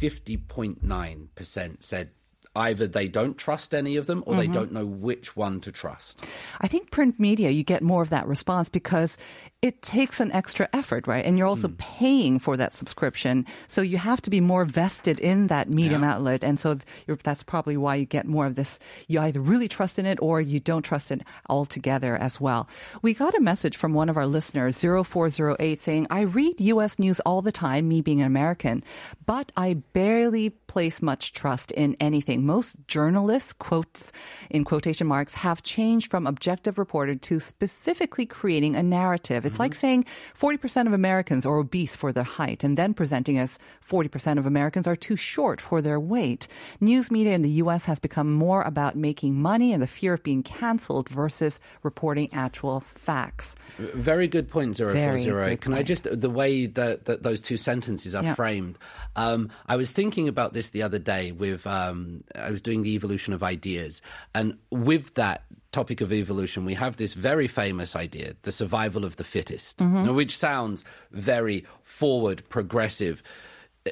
50.9% 0.00 1.82
said, 1.82 2.10
either 2.56 2.86
they 2.86 3.06
don't 3.08 3.36
trust 3.36 3.74
any 3.74 3.96
of 3.96 4.06
them 4.06 4.22
or 4.26 4.34
Mm-hmm. 4.34 4.40
they 4.40 4.48
don't 4.48 4.72
know 4.72 4.86
which 4.86 5.36
one 5.36 5.60
to 5.60 5.70
trust. 5.72 6.24
I 6.60 6.66
think 6.66 6.90
print 6.90 7.20
media, 7.20 7.50
you 7.50 7.62
get 7.62 7.82
more 7.82 8.02
of 8.02 8.10
that 8.10 8.26
response 8.26 8.68
because 8.68 9.16
it 9.62 9.80
takes 9.82 10.20
an 10.20 10.30
extra 10.32 10.68
effort, 10.72 11.06
right? 11.06 11.24
And 11.24 11.38
you're 11.38 11.46
also 11.46 11.72
paying 11.78 12.38
for 12.38 12.56
that 12.56 12.74
subscription. 12.74 13.46
So 13.68 13.80
you 13.82 13.96
have 13.98 14.20
to 14.22 14.30
be 14.30 14.40
more 14.40 14.64
vested 14.64 15.18
in 15.18 15.46
that 15.48 15.68
medium 15.70 16.04
outlet. 16.04 16.44
And 16.44 16.60
so 16.60 16.78
you're, 17.06 17.16
that's 17.16 17.42
probably 17.42 17.76
why 17.76 17.96
you 17.96 18.04
get 18.04 18.26
more 18.26 18.46
of 18.46 18.54
this. 18.54 18.78
You 19.08 19.20
either 19.20 19.40
really 19.40 19.66
trust 19.68 19.98
in 19.98 20.06
it 20.06 20.18
or 20.20 20.40
you 20.40 20.60
don't 20.60 20.82
trust 20.84 21.10
it 21.10 21.22
altogether 21.48 22.14
as 22.16 22.40
well. 22.40 22.68
We 23.02 23.14
got 23.14 23.34
a 23.34 23.40
message 23.40 23.76
from 23.76 23.94
one 23.94 24.08
of 24.08 24.16
our 24.16 24.26
listeners, 24.26 24.78
0408, 24.78 25.80
saying, 25.80 26.06
I 26.10 26.20
read 26.22 26.60
U.S. 26.60 26.98
news 26.98 27.20
all 27.20 27.42
the 27.42 27.50
time, 27.52 27.88
me 27.88 28.02
being 28.02 28.20
an 28.20 28.26
American, 28.26 28.84
but 29.24 29.50
I 29.56 29.74
barely 29.92 30.50
place 30.50 31.00
much 31.02 31.32
trust 31.32 31.72
in 31.72 31.96
anything. 31.98 32.45
Most 32.46 32.76
journalists, 32.86 33.52
quotes 33.52 34.12
in 34.50 34.64
quotation 34.64 35.06
marks, 35.06 35.34
have 35.34 35.62
changed 35.62 36.10
from 36.10 36.26
objective 36.26 36.78
reporter 36.78 37.14
to 37.16 37.40
specifically 37.40 38.24
creating 38.26 38.76
a 38.76 38.82
narrative. 38.82 39.44
It's 39.44 39.58
like 39.58 39.74
saying 39.74 40.04
40% 40.38 40.86
of 40.86 40.92
Americans 40.92 41.44
are 41.44 41.58
obese 41.58 41.96
for 41.96 42.12
their 42.12 42.22
height 42.24 42.62
and 42.64 42.78
then 42.78 42.94
presenting 42.94 43.36
as 43.38 43.58
40% 43.88 44.38
of 44.38 44.46
Americans 44.46 44.86
are 44.86 44.96
too 44.96 45.16
short 45.16 45.60
for 45.60 45.82
their 45.82 45.98
weight. 45.98 46.46
News 46.80 47.10
media 47.10 47.34
in 47.34 47.42
the 47.42 47.50
U.S. 47.64 47.84
has 47.86 47.98
become 47.98 48.32
more 48.32 48.62
about 48.62 48.96
making 48.96 49.34
money 49.34 49.72
and 49.72 49.82
the 49.82 49.86
fear 49.86 50.14
of 50.14 50.22
being 50.22 50.42
canceled 50.42 51.08
versus 51.08 51.60
reporting 51.82 52.28
actual 52.32 52.80
facts. 52.80 53.56
Very 53.78 54.28
good 54.28 54.48
point, 54.48 54.76
Very 54.76 54.94
0408. 54.94 55.50
good 55.50 55.60
Can 55.60 55.74
I 55.74 55.82
just, 55.82 56.06
the 56.10 56.30
way 56.30 56.66
that, 56.66 57.06
that 57.06 57.22
those 57.22 57.40
two 57.40 57.56
sentences 57.56 58.14
are 58.14 58.22
Yeah. 58.22 58.34
framed, 58.34 58.78
um, 59.16 59.50
I 59.66 59.76
was 59.76 59.92
thinking 59.92 60.28
about 60.28 60.52
this 60.52 60.70
the 60.70 60.82
other 60.82 60.98
day 60.98 61.32
with, 61.32 61.66
um, 61.66 62.20
I 62.36 62.50
was 62.50 62.62
doing 62.62 62.82
the 62.82 62.94
evolution 62.94 63.32
of 63.32 63.42
ideas. 63.42 64.02
And 64.34 64.58
with 64.70 65.14
that 65.14 65.44
topic 65.72 66.00
of 66.00 66.12
evolution, 66.12 66.64
we 66.64 66.74
have 66.74 66.96
this 66.96 67.14
very 67.14 67.46
famous 67.48 67.94
idea, 67.96 68.34
the 68.42 68.52
survival 68.52 69.04
of 69.04 69.16
the 69.16 69.24
fittest, 69.24 69.78
Mm-hmm. 69.78 70.14
which 70.14 70.36
sounds 70.36 70.84
very 71.10 71.64
forward, 71.82 72.42
progressive. 72.48 73.22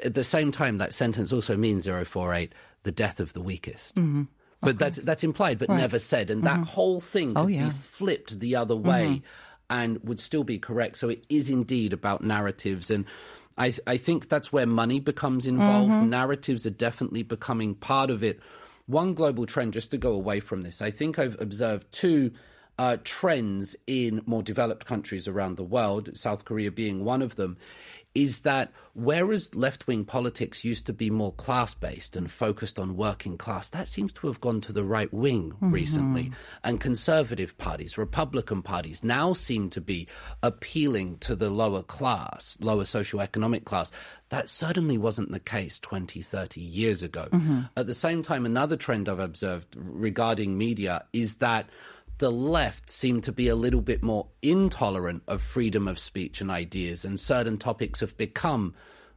At 0.03 0.15
the 0.15 0.25
same 0.25 0.51
time, 0.51 0.79
that 0.79 0.93
sentence 0.93 1.33
also 1.33 1.57
means 1.57 1.87
048, 1.87 2.53
the 2.83 2.93
death 2.93 3.21
of 3.21 3.33
the 3.33 3.41
weakest. 3.41 3.95
Mm-hmm. 3.97 4.25
But 4.61 4.79
that's 4.79 4.99
that's 4.99 5.25
implied, 5.25 5.59
but 5.59 5.69
never 5.69 5.99
said, 5.99 6.31
and 6.31 6.43
that 6.45 6.55
mm-hmm. 6.55 6.63
whole 6.63 7.01
thing 7.01 7.31
oh, 7.37 7.45
could 7.45 7.45
Oh, 7.45 7.49
yeah. 7.49 7.65
be 7.67 7.71
flipped 7.71 8.41
the 8.41 8.57
other 8.57 8.75
way 8.75 9.07
mm-hmm. 9.07 9.25
and 9.69 10.03
would 10.05 10.21
still 10.21 10.43
be 10.43 10.59
correct. 10.59 10.97
So 10.97 11.11
it 11.11 11.25
is 11.29 11.51
indeed 11.51 11.93
about 11.93 12.25
narratives, 12.25 12.91
and 12.91 13.05
I 13.57 13.73
I 13.87 13.97
think 13.97 14.29
that's 14.29 14.53
where 14.53 14.67
money 14.67 15.01
becomes 15.01 15.47
involved. 15.47 15.91
Narratives 16.07 16.67
are 16.67 16.71
definitely 16.71 17.23
becoming 17.23 17.75
part 17.75 18.11
of 18.11 18.23
it. 18.23 18.41
One 18.87 19.15
global 19.15 19.47
trend, 19.47 19.73
just 19.73 19.91
to 19.93 19.99
go 19.99 20.13
away 20.13 20.41
from 20.41 20.61
this, 20.63 20.83
I 20.83 20.91
think 20.91 21.19
I've 21.19 21.41
observed 21.41 21.91
two. 21.93 22.33
Uh, 22.77 22.97
trends 23.05 23.77
in 23.87 24.21
more 24.27 24.43
developed 24.43 24.85
countries 24.85 25.29
around 25.29 25.57
the 25.57 25.63
world, 25.63 26.11
South 26.17 26.45
Korea 26.45 26.73
being 26.73 27.05
one 27.05 27.23
of 27.23 27.37
them, 27.37 27.57
is 28.15 28.41
that 28.41 28.73
whereas 28.95 29.55
left 29.55 29.87
wing 29.87 30.05
politics 30.05 30.65
used 30.65 30.87
to 30.87 30.93
be 30.93 31.11
more 31.11 31.33
class 31.33 31.75
based 31.75 32.17
and 32.17 32.31
focused 32.31 32.79
on 32.79 32.97
working 32.97 33.37
class, 33.37 33.69
that 33.71 33.89
seems 33.89 34.13
to 34.13 34.29
have 34.29 34.41
gone 34.41 34.61
to 34.61 34.73
the 34.73 34.85
right 34.85 35.13
wing 35.13 35.51
mm-hmm. 35.51 35.71
recently. 35.71 36.31
And 36.63 36.81
conservative 36.81 37.59
parties, 37.59 37.99
Republican 37.99 38.63
parties, 38.63 39.03
now 39.03 39.33
seem 39.33 39.69
to 39.71 39.81
be 39.81 40.07
appealing 40.43 41.19
to 41.19 41.35
the 41.35 41.51
lower 41.51 41.83
class, 41.83 42.57
lower 42.61 42.85
socioeconomic 42.85 43.65
class. 43.65 43.91
That 44.29 44.49
certainly 44.49 44.97
wasn't 44.97 45.33
the 45.33 45.41
case 45.41 45.81
20, 45.81 46.23
30 46.23 46.61
years 46.61 47.03
ago. 47.03 47.29
Mm-hmm. 47.31 47.61
At 47.77 47.87
the 47.87 47.95
same 47.95 48.23
time, 48.23 48.47
another 48.47 48.77
trend 48.77 49.09
I've 49.09 49.19
observed 49.19 49.75
regarding 49.77 50.57
media 50.57 51.05
is 51.13 51.37
that 51.37 51.69
the 52.19 52.31
left 52.31 52.91
seem 52.91 53.21
to 53.23 53.33
be 53.33 53.49
a 53.49 53.57
little 53.57 53.81
bit 53.81 54.03
more 54.03 54.29
intolerant 54.43 55.23
of 55.27 55.43
freedom 55.43 55.89
of 55.89 55.99
speech 55.99 56.41
and 56.41 56.51
ideas, 56.51 57.05
and 57.05 57.19
certain 57.19 57.59
topics 57.59 58.01
have 58.01 58.17
become 58.17 58.75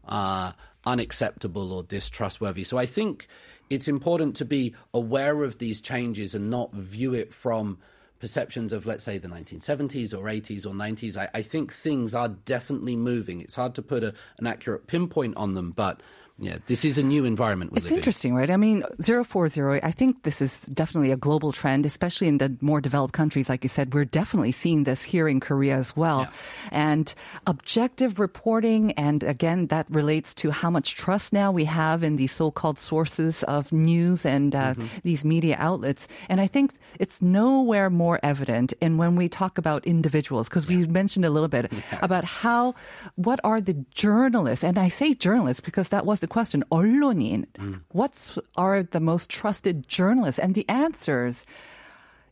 uh, 0.07 0.53
unacceptable 0.85 1.71
or 1.73 1.83
distrustworthy. 1.83 2.63
So 2.63 2.77
I 2.77 2.85
think 2.85 3.27
it's 3.69 3.87
important 3.87 4.35
to 4.37 4.45
be 4.45 4.73
aware 4.93 5.43
of 5.43 5.57
these 5.57 5.81
changes 5.81 6.33
and 6.33 6.49
not 6.49 6.73
view 6.73 7.13
it 7.13 7.33
from 7.33 7.77
perceptions 8.19 8.73
of, 8.73 8.85
let's 8.85 9.03
say, 9.03 9.17
the 9.17 9.27
1970s 9.27 10.17
or 10.17 10.23
80s 10.23 10.65
or 10.65 10.73
90s. 10.73 11.17
I, 11.17 11.29
I 11.33 11.41
think 11.41 11.71
things 11.71 12.15
are 12.15 12.29
definitely 12.29 12.95
moving. 12.95 13.41
It's 13.41 13.55
hard 13.55 13.75
to 13.75 13.81
put 13.81 14.03
a, 14.03 14.13
an 14.39 14.47
accurate 14.47 14.87
pinpoint 14.87 15.37
on 15.37 15.53
them, 15.53 15.71
but 15.71 16.01
yeah, 16.39 16.57
this 16.67 16.85
is 16.85 16.99
a 16.99 17.03
new 17.03 17.25
environment 17.25 17.71
It's 17.75 17.89
interesting, 17.89 18.35
right? 18.35 18.49
I 18.49 18.57
mean, 18.57 18.83
040, 19.01 19.81
I 19.81 19.89
think 19.89 20.21
this 20.21 20.39
is 20.39 20.61
definitely 20.71 21.11
a 21.11 21.17
global 21.17 21.51
trend, 21.51 21.85
especially 21.85 22.27
in 22.27 22.37
the 22.37 22.55
more 22.61 22.79
developed 22.79 23.13
countries. 23.13 23.49
Like 23.49 23.63
you 23.63 23.69
said, 23.69 23.93
we're 23.93 24.05
definitely 24.05 24.51
seeing 24.51 24.83
this 24.83 25.01
here 25.01 25.27
in 25.27 25.39
Korea 25.39 25.77
as 25.77 25.97
well. 25.97 26.27
And 26.71 27.11
objective 27.47 28.19
reporting, 28.19 28.91
and 28.93 29.23
again, 29.23 29.67
that 29.67 29.87
relates 29.89 30.35
to 30.35 30.51
how 30.51 30.69
much 30.69 30.93
trust 30.93 31.33
now 31.33 31.51
we 31.51 31.65
have 31.65 32.03
in 32.03 32.17
these 32.17 32.33
so-called 32.33 32.77
sources 32.77 33.41
of 33.43 33.71
news 33.71 34.23
and 34.23 34.53
uh, 34.53 34.75
these 35.01 35.25
media 35.25 35.55
outlets. 35.57 36.07
And 36.29 36.39
I 36.39 36.45
think 36.45 36.73
it's 36.99 37.19
nowhere 37.19 37.89
more 37.89 38.19
evident 38.21 38.73
in 38.79 38.97
when 38.97 39.15
we 39.15 39.27
talk 39.27 39.57
about 39.57 39.85
individuals, 39.87 40.49
because 40.49 40.67
we 40.67 40.85
mentioned 40.85 41.25
a 41.25 41.31
little 41.31 41.49
bit 41.49 41.71
about 42.01 42.25
how, 42.25 42.75
what 43.15 43.39
are 43.43 43.59
the 43.59 43.73
journalists, 43.95 44.63
and 44.63 44.77
I 44.77 44.87
say 44.87 45.15
journalists 45.15 45.61
because 45.61 45.89
that 45.89 46.05
was 46.05 46.19
the 46.19 46.26
question, 46.26 46.64
언론인, 46.70 47.46
what's 47.92 48.38
are 48.56 48.82
the 48.82 49.00
most 49.00 49.30
trusted 49.30 49.88
journalists? 49.88 50.38
And 50.38 50.54
the 50.54 50.68
answers, 50.68 51.46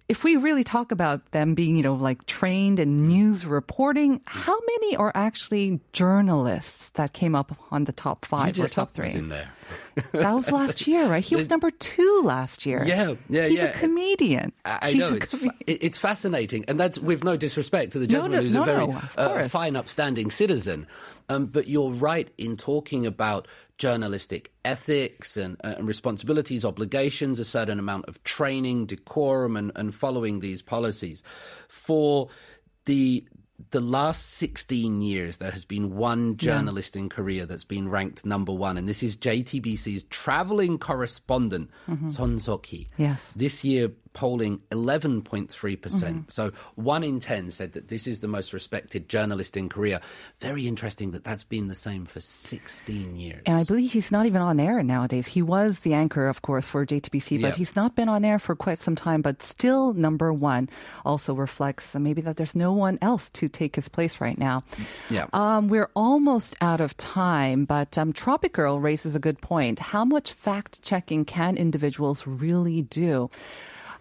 if 0.09 0.25
we 0.25 0.35
really 0.35 0.65
talk 0.65 0.91
about 0.91 1.31
them 1.31 1.55
being, 1.55 1.77
you 1.77 1.83
know, 1.85 1.95
like 1.95 2.27
trained 2.27 2.81
in 2.81 3.07
news 3.07 3.47
reporting, 3.47 4.21
how 4.27 4.59
many 4.59 4.97
are 4.97 5.13
actually 5.15 5.79
journalists 5.93 6.91
that 6.99 7.13
came 7.13 7.37
up 7.37 7.57
on 7.71 7.85
the 7.85 7.93
top 7.93 8.25
five 8.25 8.59
or 8.59 8.65
Yuja 8.65 8.75
top 8.75 8.91
Suk 8.91 8.99
was 9.05 9.13
three? 9.13 9.21
in 9.21 9.29
there. 9.29 9.49
That 10.13 10.33
was 10.35 10.51
last 10.51 10.89
year, 10.89 11.07
right? 11.07 11.23
He 11.23 11.37
was 11.37 11.49
number 11.49 11.71
two 11.71 12.23
last 12.25 12.67
year. 12.67 12.83
Yeah, 12.85 13.15
yeah, 13.29 13.47
He's 13.47 13.59
yeah. 13.59 13.67
a 13.67 13.73
comedian. 13.79 14.51
I, 14.65 14.79
I 14.83 14.91
He's 14.91 14.99
know 14.99 15.09
a 15.11 15.15
it's 15.15 15.31
com- 15.31 15.41
fa- 15.41 15.55
it- 15.69 15.79
it's 15.83 15.99
fascinating, 15.99 16.65
and 16.67 16.81
that's 16.81 16.99
with 16.99 17.23
no 17.23 17.37
disrespect 17.37 17.93
to 17.93 18.01
the 18.01 18.07
No, 18.09 18.11
gentleman 18.27 18.39
no, 18.39 18.43
who's 18.43 18.55
no, 18.57 18.63
a 18.63 18.67
very 18.67 18.87
no, 18.89 18.97
of 18.97 19.15
uh, 19.17 19.29
course. 19.29 19.47
fine, 19.49 19.77
upstanding 19.77 20.33
citizen. 20.33 20.89
Um, 21.29 21.47
but 21.47 21.69
you're 21.69 21.93
right 21.93 22.29
in 22.37 22.57
talking 22.57 23.07
about 23.07 23.47
journalistic 23.78 24.52
ethics 24.64 25.38
and, 25.38 25.58
uh, 25.64 25.76
and 25.78 25.88
responsibilities, 25.88 26.66
obligations, 26.66 27.40
a 27.40 27.46
certain 27.46 27.80
amount 27.80 28.06
of 28.06 28.24
training, 28.24 28.86
decorum, 28.86 29.58
and, 29.58 29.72
and 29.76 29.94
following 29.94 30.40
these 30.40 30.62
policies. 30.62 31.24
For 31.68 32.30
the 32.86 33.26
the 33.72 33.80
last 33.80 34.32
16 34.34 35.02
years, 35.02 35.38
there 35.38 35.52
has 35.52 35.64
been 35.64 35.96
one 35.96 36.36
journalist 36.36 36.98
in 36.98 37.08
Korea 37.08 37.46
that's 37.46 37.64
been 37.64 37.88
ranked 37.88 38.26
number 38.26 38.52
one, 38.52 38.78
and 38.78 38.88
this 38.88 39.02
is 39.02 39.16
JTBC's 39.16 40.04
traveling 40.06 40.78
correspondent, 40.78 41.70
Sohn 42.10 42.40
Suk-hee. 42.40 42.88
Yes. 42.98 43.32
This 43.34 43.64
year, 43.64 43.92
polling 44.16 44.62
11.3%. 44.72 45.82
percent 45.82 46.32
So 46.32 46.52
one 46.74 47.04
in 47.04 47.20
10 47.20 47.52
said 47.52 47.74
that 47.74 47.90
this 47.90 48.08
is 48.08 48.22
the 48.22 48.28
most 48.28 48.54
respected 48.54 49.08
journalist 49.08 49.56
in 49.56 49.70
Korea. 49.70 50.02
Very 50.40 50.68
interesting 50.68 51.12
that 51.12 51.24
that's 51.24 51.44
been 51.44 51.68
the 51.68 51.76
same 51.76 52.06
for 52.06 52.22
16 52.22 53.16
years. 53.16 53.44
And 53.46 53.56
I 53.56 53.64
believe 53.66 53.92
he's 53.92 54.12
not 54.12 54.26
even 54.26 54.42
on 54.42 54.60
air 54.60 54.82
nowadays. 54.82 55.28
He 55.28 55.44
was 55.44 55.82
the 55.82 55.94
anchor, 55.94 56.28
of 56.28 56.42
course, 56.42 56.66
for 56.66 56.86
JTBC, 56.86 57.42
but 57.42 57.56
he's 57.56 57.76
not 57.76 57.96
been 57.96 58.10
on 58.10 58.26
air 58.26 58.40
for 58.40 58.56
quite 58.56 58.80
some 58.80 58.96
time, 58.96 59.22
but 59.22 59.44
still 59.44 59.94
number 59.94 60.34
one. 60.34 60.70
Also 61.04 61.36
reflects 61.36 61.94
maybe 61.94 62.22
that 62.22 62.38
there's 62.38 62.56
no 62.56 62.72
one 62.74 62.98
else 63.02 63.30
to 63.32 63.50
take 63.50 63.76
his 63.76 63.90
place 63.90 64.22
right 64.22 64.38
now. 64.38 64.62
Yeah. 65.10 65.28
Um, 65.34 65.68
we're 65.68 65.92
almost 65.94 66.56
out 66.62 66.80
of 66.80 66.96
time, 66.96 67.66
but 67.66 67.98
um, 67.98 68.14
Tropic 68.14 68.54
Girl 68.54 68.80
raises 68.80 69.14
a 69.16 69.20
good 69.20 69.42
point. 69.42 69.80
How 69.80 70.06
much 70.06 70.32
fact 70.32 70.82
checking 70.82 71.26
can 71.26 71.58
individuals 71.58 72.26
really 72.26 72.82
do? 72.82 73.30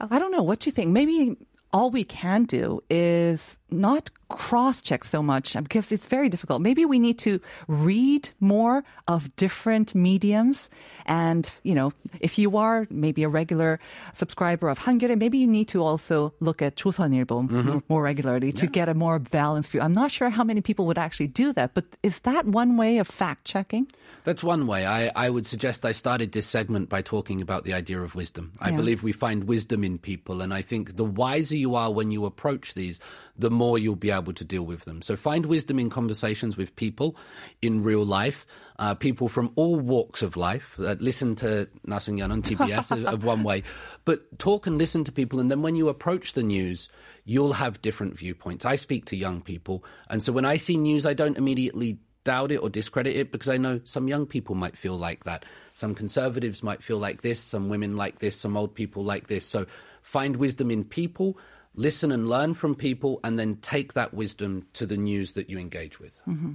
I 0.00 0.18
don't 0.18 0.32
know. 0.32 0.42
What 0.42 0.66
you 0.66 0.72
think? 0.72 0.90
Maybe 0.90 1.36
all 1.74 1.90
we 1.90 2.04
can 2.04 2.44
do 2.44 2.80
is 2.88 3.58
not 3.68 4.08
cross 4.28 4.80
check 4.80 5.04
so 5.04 5.22
much 5.22 5.54
because 5.54 5.92
it's 5.92 6.06
very 6.06 6.28
difficult. 6.28 6.62
Maybe 6.62 6.84
we 6.84 6.98
need 6.98 7.18
to 7.20 7.40
read 7.68 8.30
more 8.40 8.84
of 9.06 9.34
different 9.36 9.94
mediums. 9.94 10.70
And, 11.06 11.50
you 11.62 11.74
know, 11.74 11.92
if 12.20 12.38
you 12.38 12.56
are 12.56 12.86
maybe 12.90 13.22
a 13.22 13.28
regular 13.28 13.80
subscriber 14.14 14.68
of 14.68 14.78
Hankyoreh, 14.78 15.18
maybe 15.18 15.38
you 15.38 15.46
need 15.46 15.68
to 15.68 15.82
also 15.82 16.32
look 16.40 16.62
at 16.62 16.76
조선일보 16.76 17.48
mm-hmm. 17.48 17.78
more 17.88 18.02
regularly 18.02 18.52
to 18.52 18.66
yeah. 18.66 18.70
get 18.70 18.88
a 18.88 18.94
more 18.94 19.18
balanced 19.18 19.72
view. 19.72 19.80
I'm 19.80 19.92
not 19.92 20.10
sure 20.10 20.30
how 20.30 20.44
many 20.44 20.60
people 20.60 20.86
would 20.86 20.98
actually 20.98 21.28
do 21.28 21.52
that, 21.52 21.74
but 21.74 21.84
is 22.02 22.20
that 22.20 22.46
one 22.46 22.76
way 22.76 22.98
of 22.98 23.06
fact 23.06 23.44
checking? 23.44 23.90
That's 24.24 24.42
one 24.42 24.66
way. 24.66 24.86
I, 24.86 25.10
I 25.14 25.30
would 25.30 25.46
suggest 25.46 25.84
I 25.84 25.92
started 25.92 26.32
this 26.32 26.46
segment 26.46 26.88
by 26.88 27.02
talking 27.02 27.42
about 27.42 27.64
the 27.64 27.74
idea 27.74 28.00
of 28.00 28.14
wisdom. 28.14 28.52
I 28.60 28.70
yeah. 28.70 28.76
believe 28.76 29.02
we 29.02 29.12
find 29.12 29.44
wisdom 29.44 29.84
in 29.84 29.98
people. 29.98 30.40
And 30.40 30.54
I 30.54 30.62
think 30.62 30.96
the 30.96 31.04
wiser 31.04 31.56
you 31.56 31.63
are 31.72 31.90
when 31.90 32.10
you 32.10 32.26
approach 32.26 32.74
these, 32.74 33.00
the 33.38 33.50
more 33.50 33.78
you'll 33.78 33.96
be 33.96 34.10
able 34.10 34.34
to 34.34 34.44
deal 34.44 34.64
with 34.64 34.84
them. 34.84 35.00
So 35.00 35.16
find 35.16 35.46
wisdom 35.46 35.78
in 35.78 35.88
conversations 35.88 36.58
with 36.58 36.76
people 36.76 37.16
in 37.62 37.82
real 37.82 38.04
life, 38.04 38.46
uh, 38.78 38.94
people 38.94 39.28
from 39.28 39.52
all 39.56 39.76
walks 39.76 40.20
of 40.20 40.36
life. 40.36 40.78
Uh, 40.78 40.96
listen 40.98 41.34
to 41.36 41.66
Nasungyan 41.86 42.30
on 42.30 42.42
TBS 42.42 42.90
of, 42.90 43.06
of 43.06 43.24
one 43.24 43.42
way, 43.42 43.62
but 44.04 44.38
talk 44.38 44.66
and 44.66 44.76
listen 44.76 45.04
to 45.04 45.12
people. 45.12 45.40
And 45.40 45.50
then 45.50 45.62
when 45.62 45.76
you 45.76 45.88
approach 45.88 46.34
the 46.34 46.42
news, 46.42 46.90
you'll 47.24 47.54
have 47.54 47.80
different 47.80 48.18
viewpoints. 48.18 48.66
I 48.66 48.74
speak 48.74 49.06
to 49.06 49.16
young 49.16 49.40
people. 49.40 49.82
And 50.10 50.22
so 50.22 50.32
when 50.32 50.44
I 50.44 50.58
see 50.58 50.76
news, 50.76 51.06
I 51.06 51.14
don't 51.14 51.38
immediately 51.38 51.98
doubt 52.24 52.50
it 52.50 52.56
or 52.56 52.70
discredit 52.70 53.14
it 53.16 53.30
because 53.30 53.48
I 53.48 53.58
know 53.58 53.80
some 53.84 54.08
young 54.08 54.26
people 54.26 54.54
might 54.54 54.76
feel 54.76 54.96
like 54.96 55.24
that. 55.24 55.44
Some 55.72 55.94
conservatives 55.94 56.62
might 56.62 56.82
feel 56.82 56.98
like 56.98 57.22
this, 57.22 57.38
some 57.38 57.68
women 57.68 57.96
like 57.96 58.18
this, 58.18 58.36
some 58.36 58.56
old 58.56 58.74
people 58.74 59.04
like 59.04 59.28
this. 59.28 59.46
So 59.46 59.66
find 60.02 60.36
wisdom 60.36 60.70
in 60.70 60.84
people, 60.84 61.38
listen 61.74 62.12
and 62.12 62.28
learn 62.28 62.54
from 62.54 62.74
people, 62.74 63.20
and 63.24 63.38
then 63.38 63.56
take 63.56 63.92
that 63.94 64.14
wisdom 64.14 64.66
to 64.74 64.86
the 64.86 64.96
news 64.96 65.32
that 65.32 65.50
you 65.50 65.58
engage 65.58 66.00
with. 66.00 66.20
Mm-hmm. 66.26 66.52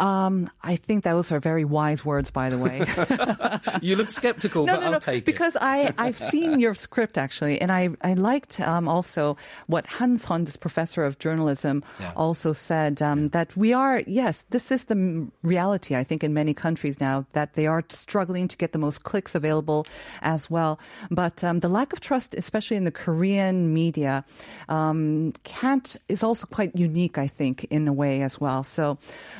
Um, 0.00 0.50
I 0.62 0.76
think 0.76 1.04
those 1.04 1.30
are 1.32 1.40
very 1.40 1.64
wise 1.64 2.04
words, 2.04 2.30
by 2.30 2.50
the 2.50 2.58
way. 2.58 2.84
You 3.82 3.96
look 3.96 4.10
skeptical, 4.10 4.66
no, 4.66 4.74
but 4.74 4.80
no, 4.80 4.86
I'll 4.86 4.92
no. 4.92 4.98
take 4.98 5.24
because 5.24 5.54
it. 5.56 5.62
I 5.62 5.92
I've 5.98 6.16
seen 6.18 6.60
your 6.60 6.74
script 6.74 7.16
actually, 7.18 7.60
and 7.60 7.70
I 7.72 7.90
I 8.02 8.14
liked 8.14 8.60
um, 8.60 8.88
also 8.88 9.36
what 9.66 9.86
Hans 9.86 10.24
Hon, 10.24 10.44
this 10.44 10.56
professor 10.56 11.04
of 11.04 11.18
journalism, 11.18 11.82
Yeah. 12.00 12.12
also 12.16 12.52
said 12.52 13.00
um, 13.02 13.28
that 13.28 13.56
we 13.56 13.72
are 13.72 14.02
yes, 14.06 14.46
this 14.50 14.70
is 14.70 14.84
the 14.84 15.28
reality. 15.42 15.94
I 15.96 16.04
think 16.04 16.22
in 16.24 16.32
many 16.34 16.54
countries 16.54 17.00
now 17.00 17.26
that 17.32 17.54
they 17.54 17.66
are 17.66 17.82
struggling 17.88 18.48
to 18.48 18.56
get 18.56 18.72
the 18.72 18.78
most 18.78 19.02
clicks 19.04 19.34
available 19.34 19.86
as 20.22 20.50
well. 20.50 20.78
But 21.10 21.42
um, 21.44 21.60
the 21.60 21.68
lack 21.68 21.92
of 21.92 22.00
trust, 22.00 22.34
especially 22.34 22.76
in 22.76 22.84
the 22.84 22.92
Korean 22.92 23.72
media, 23.74 24.24
um, 24.68 25.32
can't 25.44 25.96
is 26.08 26.22
also 26.22 26.46
quite 26.46 26.74
unique. 26.76 27.18
I 27.18 27.26
think 27.28 27.64
in 27.70 27.88
a 27.88 27.92
way 27.92 28.22
as 28.22 28.40
well. 28.40 28.62
So. 28.64 28.98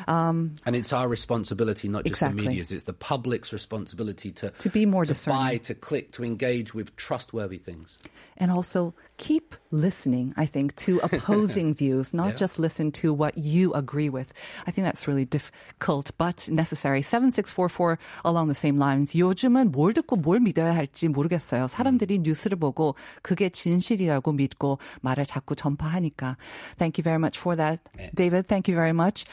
Um, 0.09 0.42
Um, 0.51 0.57
and 0.67 0.77
it's 0.77 0.93
our 0.93 1.09
responsibility, 1.09 1.89
not 1.89 2.05
just 2.05 2.15
Exactly. 2.23 2.43
the 2.43 2.49
media's. 2.49 2.73
It's 2.73 2.85
the 2.85 2.93
public's 2.93 3.53
responsibility 3.53 4.31
to 4.33 4.51
To 4.51 4.69
be 4.69 4.87
more 4.87 5.05
to 5.05 5.11
buy, 5.13 5.15
discerning. 5.15 5.61
to 5.61 5.75
click, 5.75 6.13
to 6.13 6.25
engage 6.25 6.75
with 6.75 6.95
trustworthy 6.97 7.59
things 7.59 7.99
and 8.42 8.52
also 8.52 8.94
keep 9.18 9.56
listening, 9.72 10.34
I 10.38 10.46
think, 10.46 10.76
to 10.86 11.00
opposing 11.04 11.74
views, 11.74 12.14
not 12.14 12.30
Yeah. 12.30 12.36
just 12.48 12.60
listen 12.60 12.92
to 13.02 13.14
what 13.14 13.38
you 13.38 13.74
agree 13.74 14.10
with. 14.10 14.32
I 14.68 14.72
think 14.72 14.86
that's 14.86 15.08
really 15.08 15.26
difficult 15.26 16.12
but 16.18 16.48
necessary. 16.50 17.02
7644 17.02 17.98
along 18.24 18.48
the 18.48 18.56
same 18.56 18.78
lines. 18.78 19.16
요즘은 19.16 19.72
뭘 19.72 19.94
듣고 19.94 20.18
뭘 20.18 20.40
믿어야 20.40 20.76
할지 20.76 21.08
모르겠어요. 21.08 21.68
사람들이 21.68 22.20
뉴스를 22.20 22.58
보고 22.58 22.96
그게 23.22 23.50
진실이라고 23.50 24.32
믿고 24.34 24.80
말을 25.02 25.26
자꾸 25.26 25.56
전파하니까. 25.56 26.38
Thank 26.78 26.98
you 26.98 27.04
very 27.04 27.18
much 27.20 27.38
for 27.40 27.56
that, 27.58 27.80
David. 28.14 28.48
Thank 28.48 28.68
you 28.68 28.76
very 28.76 28.94
much. 28.94 29.26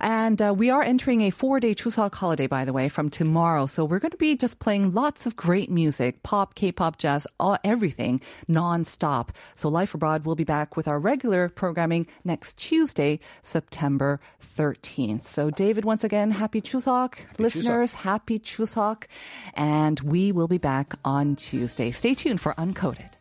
And 0.00 0.40
uh, 0.42 0.54
we 0.56 0.70
are 0.70 0.82
entering 0.82 1.20
a 1.22 1.30
four-day 1.30 1.74
Chuseok 1.74 2.14
holiday, 2.14 2.46
by 2.46 2.64
the 2.64 2.72
way, 2.72 2.88
from 2.88 3.08
tomorrow. 3.10 3.66
So 3.66 3.84
we're 3.84 3.98
going 3.98 4.10
to 4.12 4.16
be 4.16 4.36
just 4.36 4.58
playing 4.58 4.92
lots 4.92 5.26
of 5.26 5.36
great 5.36 5.70
music, 5.70 6.22
pop, 6.22 6.54
K-pop, 6.54 6.98
jazz, 6.98 7.26
all, 7.40 7.56
everything, 7.64 8.20
non-stop. 8.51 9.31
So 9.55 9.69
Life 9.69 9.93
Abroad 9.93 10.25
will 10.25 10.35
be 10.35 10.43
back 10.43 10.75
with 10.75 10.87
our 10.87 10.99
regular 10.99 11.49
programming 11.49 12.07
next 12.23 12.57
Tuesday, 12.57 13.19
September 13.41 14.19
13th. 14.57 15.23
So 15.23 15.49
David, 15.49 15.85
once 15.85 16.03
again, 16.03 16.31
happy 16.31 16.61
Chuseok. 16.61 17.25
Listeners, 17.39 17.95
happy 17.95 18.39
Chuseok. 18.39 19.05
And 19.53 19.99
we 20.01 20.31
will 20.31 20.47
be 20.47 20.57
back 20.57 20.93
on 21.05 21.35
Tuesday. 21.35 21.91
Stay 21.91 22.13
tuned 22.13 22.41
for 22.41 22.53
Uncoded. 22.55 23.20